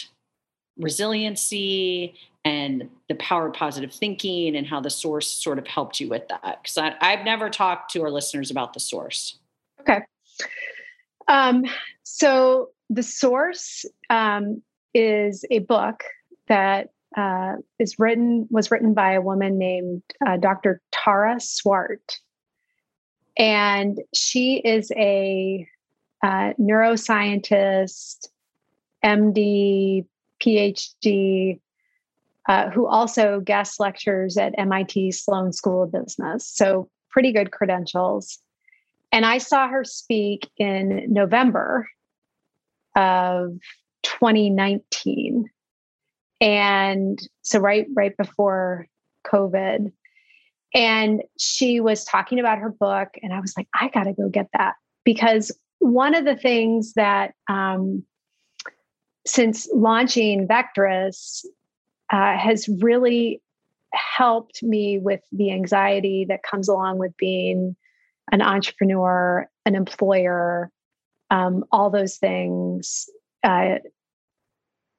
resiliency 0.78 2.16
and 2.44 2.90
the 3.10 3.16
power 3.16 3.48
of 3.48 3.54
positive 3.54 3.94
thinking 3.94 4.56
and 4.56 4.66
how 4.66 4.80
the 4.80 4.90
source 4.90 5.28
sort 5.28 5.60
of 5.60 5.68
helped 5.68 6.00
you 6.00 6.10
with 6.10 6.28
that. 6.30 6.60
Because 6.64 6.78
I've 6.78 7.26
never 7.26 7.50
talked 7.50 7.92
to 7.92 8.02
our 8.02 8.10
listeners 8.10 8.50
about 8.50 8.74
the 8.74 8.80
source. 8.80 9.38
Okay. 9.82 10.02
Um, 11.28 11.66
so 12.04 12.70
the 12.90 13.04
source 13.04 13.86
um, 14.10 14.64
is 14.94 15.46
a 15.52 15.60
book 15.60 16.04
that 16.48 16.90
uh, 17.18 17.56
is 17.80 17.98
written 17.98 18.48
was 18.52 18.70
written 18.72 18.94
by 18.94 19.14
a 19.14 19.22
woman 19.22 19.58
named 19.58 20.04
uh, 20.26 20.38
Dr. 20.38 20.82
Tara 20.92 21.40
Swart, 21.40 22.20
and 23.38 24.00
she 24.14 24.58
is 24.58 24.92
a 24.96 25.68
uh, 26.24 26.54
neuroscientist, 26.60 28.28
MD, 29.04 30.06
PhD, 30.40 31.60
uh, 32.48 32.70
who 32.70 32.88
also 32.88 33.40
guest 33.40 33.80
lectures 33.80 34.38
at 34.38 34.58
MIT 34.58 35.12
Sloan 35.12 35.52
School 35.52 35.84
of 35.84 35.92
Business. 35.92 36.48
So 36.48 36.90
pretty 37.10 37.32
good 37.32 37.52
credentials. 37.52 38.40
And 39.12 39.26
I 39.26 39.40
saw 39.40 39.68
her 39.68 39.84
speak 39.84 40.50
in 40.58 41.06
November 41.12 41.88
of 42.96 43.58
2019 44.04 45.50
and 46.40 47.20
so 47.42 47.60
right 47.60 47.88
right 47.96 48.16
before 48.18 48.88
covid 49.26 49.92
and 50.74 51.24
she 51.40 51.80
was 51.80 52.04
talking 52.04 52.40
about 52.40 52.60
her 52.60 52.70
book 52.70 53.10
and 53.22 53.34
i 53.34 53.40
was 53.40 53.54
like 53.58 53.68
i 53.74 53.90
got 53.90 54.04
to 54.04 54.14
go 54.14 54.30
get 54.30 54.48
that 54.54 54.76
because 55.04 55.52
one 55.80 56.16
of 56.16 56.26
the 56.26 56.36
things 56.36 56.94
that 56.94 57.34
um, 57.48 58.04
since 59.26 59.70
launching 59.74 60.48
vectress 60.48 61.46
uh, 62.12 62.38
has 62.38 62.68
really 62.82 63.42
helped 63.94 64.62
me 64.64 64.98
with 64.98 65.22
the 65.32 65.52
anxiety 65.52 66.26
that 66.28 66.44
comes 66.44 66.68
along 66.68 66.98
with 66.98 67.16
being 67.18 67.76
an 68.32 68.42
entrepreneur 68.42 69.48
an 69.66 69.76
employer 69.76 70.70
um, 71.30 71.64
all 71.72 71.90
those 71.90 72.18
things 72.18 73.10
uh, 73.44 73.76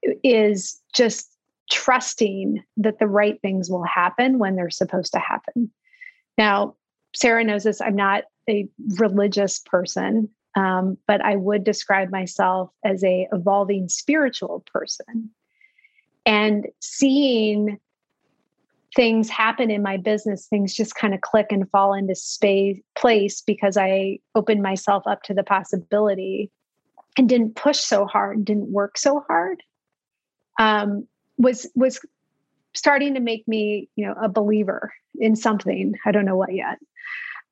is 0.02 0.80
just 0.94 1.30
trusting 1.70 2.62
that 2.76 2.98
the 2.98 3.06
right 3.06 3.40
things 3.42 3.70
will 3.70 3.84
happen 3.84 4.38
when 4.38 4.56
they're 4.56 4.70
supposed 4.70 5.12
to 5.12 5.18
happen. 5.18 5.70
Now, 6.36 6.76
Sarah 7.14 7.44
knows 7.44 7.64
this. 7.64 7.80
I'm 7.80 7.96
not 7.96 8.24
a 8.48 8.68
religious 8.98 9.60
person, 9.60 10.28
um, 10.54 10.96
but 11.06 11.20
I 11.20 11.36
would 11.36 11.64
describe 11.64 12.10
myself 12.10 12.70
as 12.84 13.04
a 13.04 13.28
evolving 13.32 13.88
spiritual 13.88 14.64
person. 14.72 15.30
And 16.24 16.66
seeing 16.80 17.78
things 18.94 19.28
happen 19.28 19.70
in 19.70 19.82
my 19.82 19.96
business, 19.96 20.46
things 20.46 20.74
just 20.74 20.94
kind 20.94 21.14
of 21.14 21.20
click 21.20 21.46
and 21.50 21.70
fall 21.70 21.92
into 21.92 22.14
space 22.14 22.80
place 22.96 23.42
because 23.42 23.76
I 23.76 24.18
opened 24.34 24.62
myself 24.62 25.06
up 25.06 25.22
to 25.24 25.34
the 25.34 25.42
possibility 25.42 26.50
and 27.16 27.28
didn't 27.28 27.56
push 27.56 27.78
so 27.78 28.06
hard, 28.06 28.44
didn't 28.44 28.72
work 28.72 28.96
so 28.96 29.24
hard 29.26 29.62
um, 30.58 31.06
was 31.38 31.68
was 31.74 32.00
starting 32.74 33.14
to 33.14 33.20
make 33.20 33.46
me, 33.48 33.88
you 33.96 34.06
know, 34.06 34.14
a 34.20 34.28
believer 34.28 34.92
in 35.18 35.36
something. 35.36 35.94
I 36.04 36.12
don't 36.12 36.24
know 36.24 36.36
what 36.36 36.54
yet. 36.54 36.78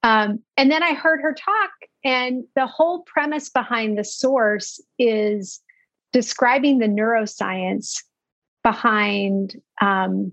Um, 0.03 0.41
and 0.57 0.71
then 0.71 0.83
I 0.83 0.95
heard 0.95 1.21
her 1.21 1.35
talk, 1.35 1.71
and 2.05 2.45
the 2.55 2.67
whole 2.67 3.01
premise 3.01 3.49
behind 3.49 3.99
the 3.99 4.05
source 4.05 4.81
is 4.99 5.61
describing 6.13 6.79
the 6.79 6.87
neuroscience 6.87 8.03
behind 8.63 9.57
um, 9.81 10.33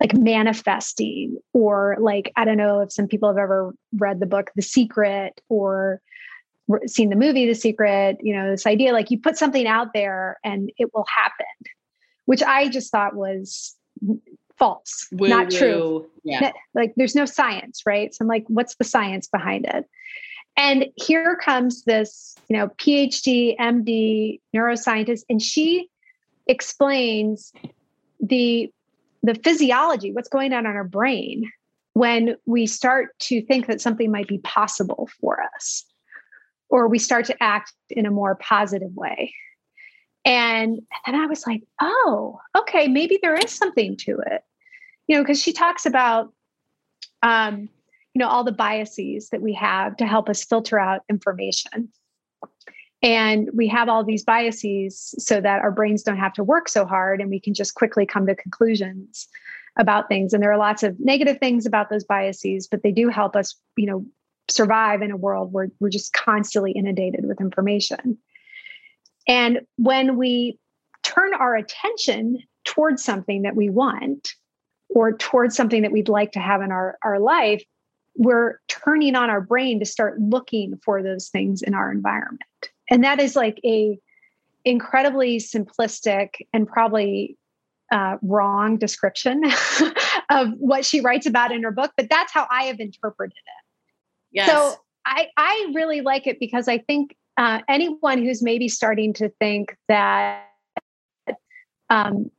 like 0.00 0.14
manifesting, 0.14 1.38
or 1.52 1.96
like 2.00 2.32
I 2.36 2.44
don't 2.44 2.56
know 2.56 2.80
if 2.80 2.92
some 2.92 3.06
people 3.06 3.28
have 3.28 3.38
ever 3.38 3.74
read 3.96 4.20
the 4.20 4.26
book 4.26 4.50
The 4.56 4.62
Secret 4.62 5.40
or 5.48 6.00
seen 6.86 7.10
the 7.10 7.16
movie 7.16 7.46
The 7.46 7.54
Secret. 7.54 8.18
You 8.20 8.34
know, 8.34 8.50
this 8.50 8.66
idea 8.66 8.92
like 8.92 9.10
you 9.10 9.18
put 9.18 9.38
something 9.38 9.66
out 9.66 9.92
there 9.94 10.38
and 10.44 10.70
it 10.76 10.92
will 10.92 11.06
happen 11.14 11.46
which 12.26 12.42
I 12.42 12.68
just 12.68 12.90
thought 12.90 13.14
was 13.14 13.76
false, 14.58 15.08
woo, 15.12 15.28
not 15.28 15.52
woo. 15.52 15.58
true. 15.58 16.10
Yeah. 16.22 16.52
Like 16.74 16.94
there's 16.96 17.14
no 17.14 17.26
science, 17.26 17.82
right? 17.86 18.14
So 18.14 18.22
I'm 18.22 18.28
like, 18.28 18.44
what's 18.48 18.76
the 18.76 18.84
science 18.84 19.26
behind 19.28 19.66
it? 19.66 19.86
And 20.56 20.86
here 20.96 21.36
comes 21.36 21.82
this, 21.84 22.36
you 22.48 22.56
know, 22.56 22.68
PhD, 22.68 23.56
MD, 23.58 24.40
neuroscientist, 24.54 25.24
and 25.28 25.42
she 25.42 25.88
explains 26.46 27.52
the 28.20 28.70
the 29.22 29.34
physiology, 29.34 30.12
what's 30.12 30.28
going 30.28 30.52
on 30.52 30.66
in 30.66 30.72
our 30.72 30.84
brain 30.84 31.50
when 31.94 32.36
we 32.44 32.66
start 32.66 33.18
to 33.18 33.40
think 33.46 33.66
that 33.66 33.80
something 33.80 34.10
might 34.10 34.28
be 34.28 34.38
possible 34.38 35.08
for 35.20 35.42
us, 35.56 35.84
or 36.68 36.88
we 36.88 36.98
start 36.98 37.24
to 37.24 37.42
act 37.42 37.72
in 37.88 38.04
a 38.04 38.10
more 38.10 38.34
positive 38.34 38.94
way. 38.94 39.32
And 40.24 40.80
then 41.04 41.14
I 41.14 41.26
was 41.26 41.46
like, 41.46 41.62
oh, 41.80 42.40
okay, 42.56 42.88
maybe 42.88 43.18
there 43.20 43.34
is 43.34 43.50
something 43.50 43.96
to 43.98 44.18
it. 44.26 44.42
You 45.06 45.16
know, 45.16 45.22
because 45.22 45.42
she 45.42 45.52
talks 45.52 45.84
about, 45.84 46.32
um, 47.22 47.68
you 48.14 48.20
know, 48.20 48.28
all 48.28 48.44
the 48.44 48.52
biases 48.52 49.28
that 49.30 49.42
we 49.42 49.52
have 49.54 49.96
to 49.98 50.06
help 50.06 50.28
us 50.30 50.44
filter 50.44 50.78
out 50.78 51.02
information. 51.10 51.90
And 53.02 53.50
we 53.52 53.68
have 53.68 53.90
all 53.90 54.02
these 54.02 54.24
biases 54.24 55.14
so 55.18 55.40
that 55.42 55.60
our 55.60 55.70
brains 55.70 56.02
don't 56.02 56.16
have 56.16 56.32
to 56.34 56.44
work 56.44 56.70
so 56.70 56.86
hard 56.86 57.20
and 57.20 57.28
we 57.28 57.38
can 57.38 57.52
just 57.52 57.74
quickly 57.74 58.06
come 58.06 58.26
to 58.26 58.34
conclusions 58.34 59.28
about 59.78 60.08
things. 60.08 60.32
And 60.32 60.42
there 60.42 60.52
are 60.52 60.58
lots 60.58 60.82
of 60.82 60.98
negative 60.98 61.38
things 61.38 61.66
about 61.66 61.90
those 61.90 62.04
biases, 62.04 62.66
but 62.66 62.82
they 62.82 62.92
do 62.92 63.10
help 63.10 63.36
us, 63.36 63.56
you 63.76 63.86
know, 63.86 64.06
survive 64.48 65.02
in 65.02 65.10
a 65.10 65.16
world 65.16 65.52
where 65.52 65.68
we're 65.80 65.90
just 65.90 66.14
constantly 66.14 66.72
inundated 66.72 67.26
with 67.26 67.42
information. 67.42 68.16
And 69.26 69.60
when 69.76 70.16
we 70.16 70.58
turn 71.02 71.34
our 71.34 71.54
attention 71.56 72.38
towards 72.64 73.02
something 73.02 73.42
that 73.42 73.56
we 73.56 73.70
want 73.70 74.30
or 74.88 75.16
towards 75.16 75.56
something 75.56 75.82
that 75.82 75.92
we'd 75.92 76.08
like 76.08 76.32
to 76.32 76.40
have 76.40 76.62
in 76.62 76.70
our, 76.72 76.98
our 77.02 77.18
life, 77.18 77.62
we're 78.16 78.60
turning 78.68 79.16
on 79.16 79.30
our 79.30 79.40
brain 79.40 79.80
to 79.80 79.86
start 79.86 80.20
looking 80.20 80.78
for 80.84 81.02
those 81.02 81.28
things 81.28 81.62
in 81.62 81.74
our 81.74 81.90
environment. 81.90 82.42
And 82.90 83.02
that 83.02 83.20
is 83.20 83.34
like 83.34 83.60
a 83.64 83.98
incredibly 84.64 85.38
simplistic 85.38 86.36
and 86.52 86.66
probably 86.66 87.36
uh, 87.92 88.16
wrong 88.22 88.78
description 88.78 89.42
of 90.30 90.48
what 90.58 90.84
she 90.84 91.00
writes 91.00 91.26
about 91.26 91.52
in 91.52 91.62
her 91.62 91.70
book, 91.70 91.92
but 91.96 92.08
that's 92.08 92.32
how 92.32 92.46
I 92.50 92.64
have 92.64 92.80
interpreted 92.80 93.36
it. 93.36 93.64
Yes. 94.32 94.48
So 94.48 94.76
I, 95.06 95.28
I 95.36 95.70
really 95.74 96.00
like 96.00 96.26
it 96.26 96.40
because 96.40 96.66
I 96.66 96.78
think 96.78 97.14
uh, 97.36 97.60
anyone 97.68 98.18
who's 98.18 98.42
maybe 98.42 98.68
starting 98.68 99.12
to 99.14 99.28
think 99.40 99.76
that, 99.88 100.48
um, 101.90 102.30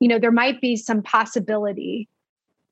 you 0.00 0.08
know, 0.08 0.18
there 0.18 0.32
might 0.32 0.60
be 0.60 0.76
some 0.76 1.02
possibility 1.02 2.08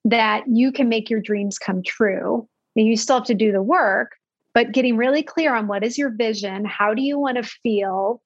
that 0.05 0.45
you 0.47 0.71
can 0.71 0.89
make 0.89 1.11
your 1.11 1.21
dreams 1.21 1.59
come 1.59 1.83
true. 1.83 2.49
And 2.77 2.87
you 2.87 2.97
still 2.97 3.17
have 3.17 3.27
to 3.29 3.35
do 3.35 3.53
the 3.53 3.63
work, 3.63 4.13
but 4.53 4.73
getting 4.73 4.99
really 4.99 5.23
clear 5.23 5.55
on 5.55 5.67
what 5.67 5.83
is 5.83 5.97
your 5.97 6.11
vision, 6.11 6.67
how 6.67 6.93
do 6.93 7.01
you 7.01 7.19
want 7.19 7.39
to 7.39 7.43
feel, 7.43 8.21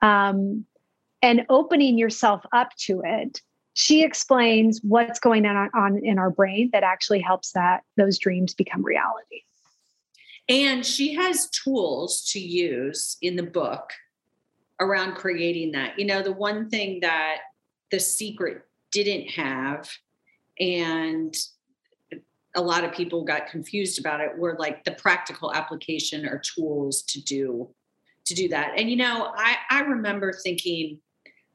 um, 0.00 0.64
and 1.22 1.44
opening 1.48 1.98
yourself 1.98 2.46
up 2.52 2.68
to 2.86 3.02
it. 3.04 3.40
She 3.74 4.04
explains 4.04 4.80
what's 4.84 5.18
going 5.18 5.44
on, 5.44 5.70
on 5.74 6.00
in 6.04 6.18
our 6.20 6.30
brain 6.30 6.70
that 6.72 6.84
actually 6.84 7.20
helps 7.20 7.50
that 7.52 7.82
those 7.96 8.16
dreams 8.16 8.54
become 8.54 8.84
reality. 8.84 9.42
And 10.50 10.84
she 10.84 11.14
has 11.14 11.48
tools 11.48 12.28
to 12.32 12.40
use 12.40 13.16
in 13.22 13.36
the 13.36 13.44
book 13.44 13.92
around 14.80 15.14
creating 15.14 15.70
that. 15.72 15.96
You 15.96 16.06
know, 16.06 16.22
the 16.22 16.32
one 16.32 16.68
thing 16.68 17.00
that 17.00 17.36
The 17.92 18.00
Secret 18.00 18.62
didn't 18.90 19.30
have, 19.30 19.88
and 20.58 21.32
a 22.56 22.60
lot 22.60 22.82
of 22.82 22.92
people 22.92 23.22
got 23.22 23.46
confused 23.46 24.00
about 24.00 24.20
it, 24.20 24.36
were 24.36 24.56
like 24.58 24.82
the 24.82 24.90
practical 24.90 25.54
application 25.54 26.26
or 26.26 26.38
tools 26.38 27.02
to 27.02 27.22
do 27.22 27.70
to 28.26 28.34
do 28.34 28.48
that. 28.48 28.72
And 28.76 28.90
you 28.90 28.96
know, 28.96 29.32
I 29.36 29.56
I 29.70 29.80
remember 29.82 30.32
thinking 30.32 30.98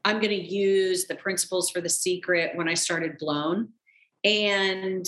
I'm 0.06 0.22
going 0.22 0.30
to 0.30 0.36
use 0.36 1.06
the 1.06 1.16
principles 1.16 1.70
for 1.70 1.82
the 1.82 1.90
secret 1.90 2.52
when 2.56 2.70
I 2.70 2.76
started 2.76 3.18
Blown 3.18 3.70
and 4.24 5.06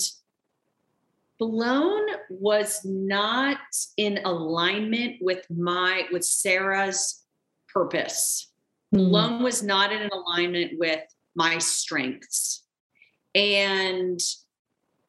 blown 1.38 2.06
was 2.30 2.84
not 2.84 3.58
in 3.96 4.18
alignment 4.24 5.16
with 5.20 5.46
my 5.50 6.04
with 6.12 6.24
sarah's 6.24 7.24
purpose. 7.68 8.50
Mm. 8.94 9.10
blown 9.10 9.42
was 9.42 9.62
not 9.62 9.92
in 9.92 10.08
alignment 10.12 10.78
with 10.78 11.00
my 11.34 11.58
strengths. 11.58 12.64
And 13.34 14.20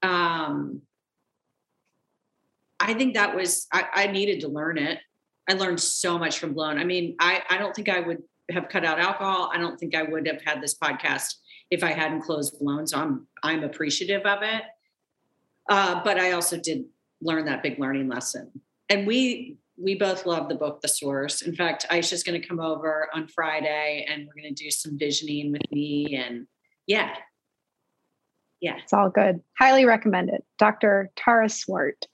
um 0.01 0.81
i 2.79 2.93
think 2.93 3.15
that 3.15 3.35
was 3.35 3.67
I, 3.73 3.85
I 3.93 4.07
needed 4.07 4.41
to 4.41 4.47
learn 4.47 4.77
it. 4.77 4.99
I 5.49 5.53
learned 5.53 5.81
so 5.81 6.19
much 6.19 6.39
from 6.39 6.53
blown. 6.53 6.77
I 6.77 6.83
mean 6.83 7.15
i 7.19 7.41
i 7.49 7.57
don't 7.57 7.75
think 7.75 7.89
i 7.89 7.99
would 7.99 8.23
have 8.51 8.69
cut 8.69 8.85
out 8.85 8.99
alcohol. 8.99 9.51
I 9.53 9.57
don't 9.57 9.79
think 9.79 9.95
i 9.95 10.03
would 10.03 10.27
have 10.27 10.41
had 10.41 10.61
this 10.61 10.77
podcast 10.77 11.35
if 11.71 11.83
i 11.83 11.91
hadn't 11.91 12.21
closed 12.21 12.57
blown 12.59 12.87
so 12.87 12.97
i'm 12.97 13.27
i'm 13.43 13.63
appreciative 13.63 14.25
of 14.25 14.41
it 14.41 14.63
uh, 15.69 16.01
but 16.03 16.19
I 16.19 16.31
also 16.31 16.57
did 16.57 16.85
learn 17.21 17.45
that 17.45 17.63
big 17.63 17.79
learning 17.79 18.09
lesson. 18.09 18.51
And 18.89 19.05
we 19.05 19.57
we 19.81 19.95
both 19.95 20.25
love 20.25 20.49
the 20.49 20.55
book 20.55 20.81
The 20.81 20.89
Source. 20.89 21.41
In 21.41 21.55
fact, 21.55 21.85
Aisha's 21.89 22.23
going 22.23 22.39
to 22.39 22.45
come 22.45 22.59
over 22.59 23.07
on 23.13 23.27
Friday 23.27 24.05
and 24.09 24.27
we're 24.27 24.41
going 24.41 24.53
to 24.53 24.63
do 24.63 24.69
some 24.69 24.97
visioning 24.99 25.53
with 25.53 25.61
me. 25.71 26.17
And 26.17 26.47
yeah, 26.85 27.15
yeah, 28.59 28.75
it's 28.83 28.91
all 28.91 29.09
good. 29.09 29.39
Highly 29.57 29.85
recommend 29.85 30.29
it. 30.29 30.43
Dr. 30.57 31.11
Tara 31.15 31.47
Swart, 31.47 32.05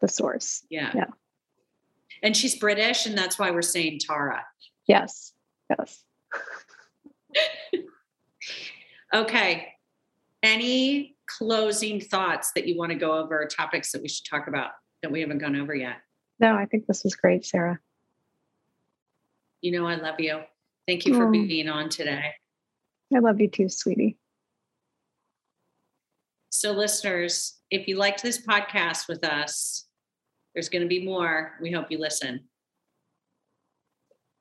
The 0.00 0.08
Source. 0.08 0.62
Yeah. 0.68 0.90
Yeah. 0.94 1.06
And 2.22 2.36
she's 2.36 2.56
British, 2.56 3.06
and 3.06 3.16
that's 3.16 3.38
why 3.38 3.50
we're 3.50 3.62
saying 3.62 4.00
Tara. 4.00 4.44
Yes. 4.86 5.32
Yes. 5.70 6.02
okay. 9.14 9.68
Any 10.42 11.15
closing 11.26 12.00
thoughts 12.00 12.52
that 12.54 12.66
you 12.66 12.76
want 12.76 12.92
to 12.92 12.98
go 12.98 13.12
over, 13.12 13.46
topics 13.46 13.92
that 13.92 14.02
we 14.02 14.08
should 14.08 14.26
talk 14.26 14.48
about 14.48 14.70
that 15.02 15.10
we 15.10 15.20
haven't 15.20 15.38
gone 15.38 15.56
over 15.56 15.74
yet? 15.74 15.96
No, 16.38 16.54
I 16.54 16.66
think 16.66 16.86
this 16.86 17.04
was 17.04 17.14
great, 17.14 17.44
Sarah. 17.44 17.78
You 19.60 19.72
know, 19.72 19.86
I 19.86 19.96
love 19.96 20.20
you. 20.20 20.40
Thank 20.86 21.06
you 21.06 21.14
for 21.14 21.26
oh. 21.28 21.30
being 21.30 21.68
on 21.68 21.88
today. 21.88 22.32
I 23.14 23.18
love 23.18 23.40
you 23.40 23.48
too, 23.48 23.68
sweetie. 23.68 24.16
So, 26.50 26.72
listeners, 26.72 27.58
if 27.70 27.88
you 27.88 27.96
liked 27.96 28.22
this 28.22 28.44
podcast 28.44 29.08
with 29.08 29.24
us, 29.24 29.86
there's 30.54 30.68
going 30.68 30.82
to 30.82 30.88
be 30.88 31.04
more. 31.04 31.52
We 31.60 31.70
hope 31.70 31.90
you 31.90 31.98
listen. 31.98 32.48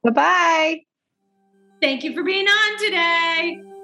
Bye 0.04 0.12
bye. 0.12 0.82
Thank 1.82 2.04
you 2.04 2.14
for 2.14 2.24
being 2.24 2.48
on 2.48 2.80
today. 2.80 3.75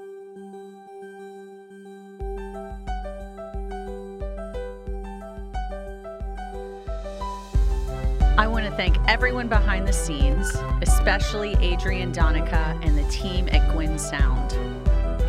Thank 8.78 8.98
everyone 9.08 9.48
behind 9.48 9.88
the 9.88 9.94
scenes, 9.94 10.56
especially 10.82 11.56
Adrian 11.60 12.12
Donica 12.12 12.80
and 12.82 12.98
the 12.98 13.04
team 13.12 13.48
at 13.52 13.72
Gwyn 13.72 13.98
Sound. 13.98 14.58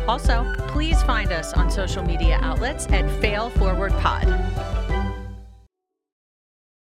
Also, 0.07 0.45
please 0.67 1.01
find 1.03 1.31
us 1.31 1.53
on 1.53 1.69
social 1.69 2.03
media 2.03 2.39
outlets 2.41 2.87
at 2.87 3.09
Fail 3.21 3.49
Forward 3.49 3.93
Pod. 3.93 4.27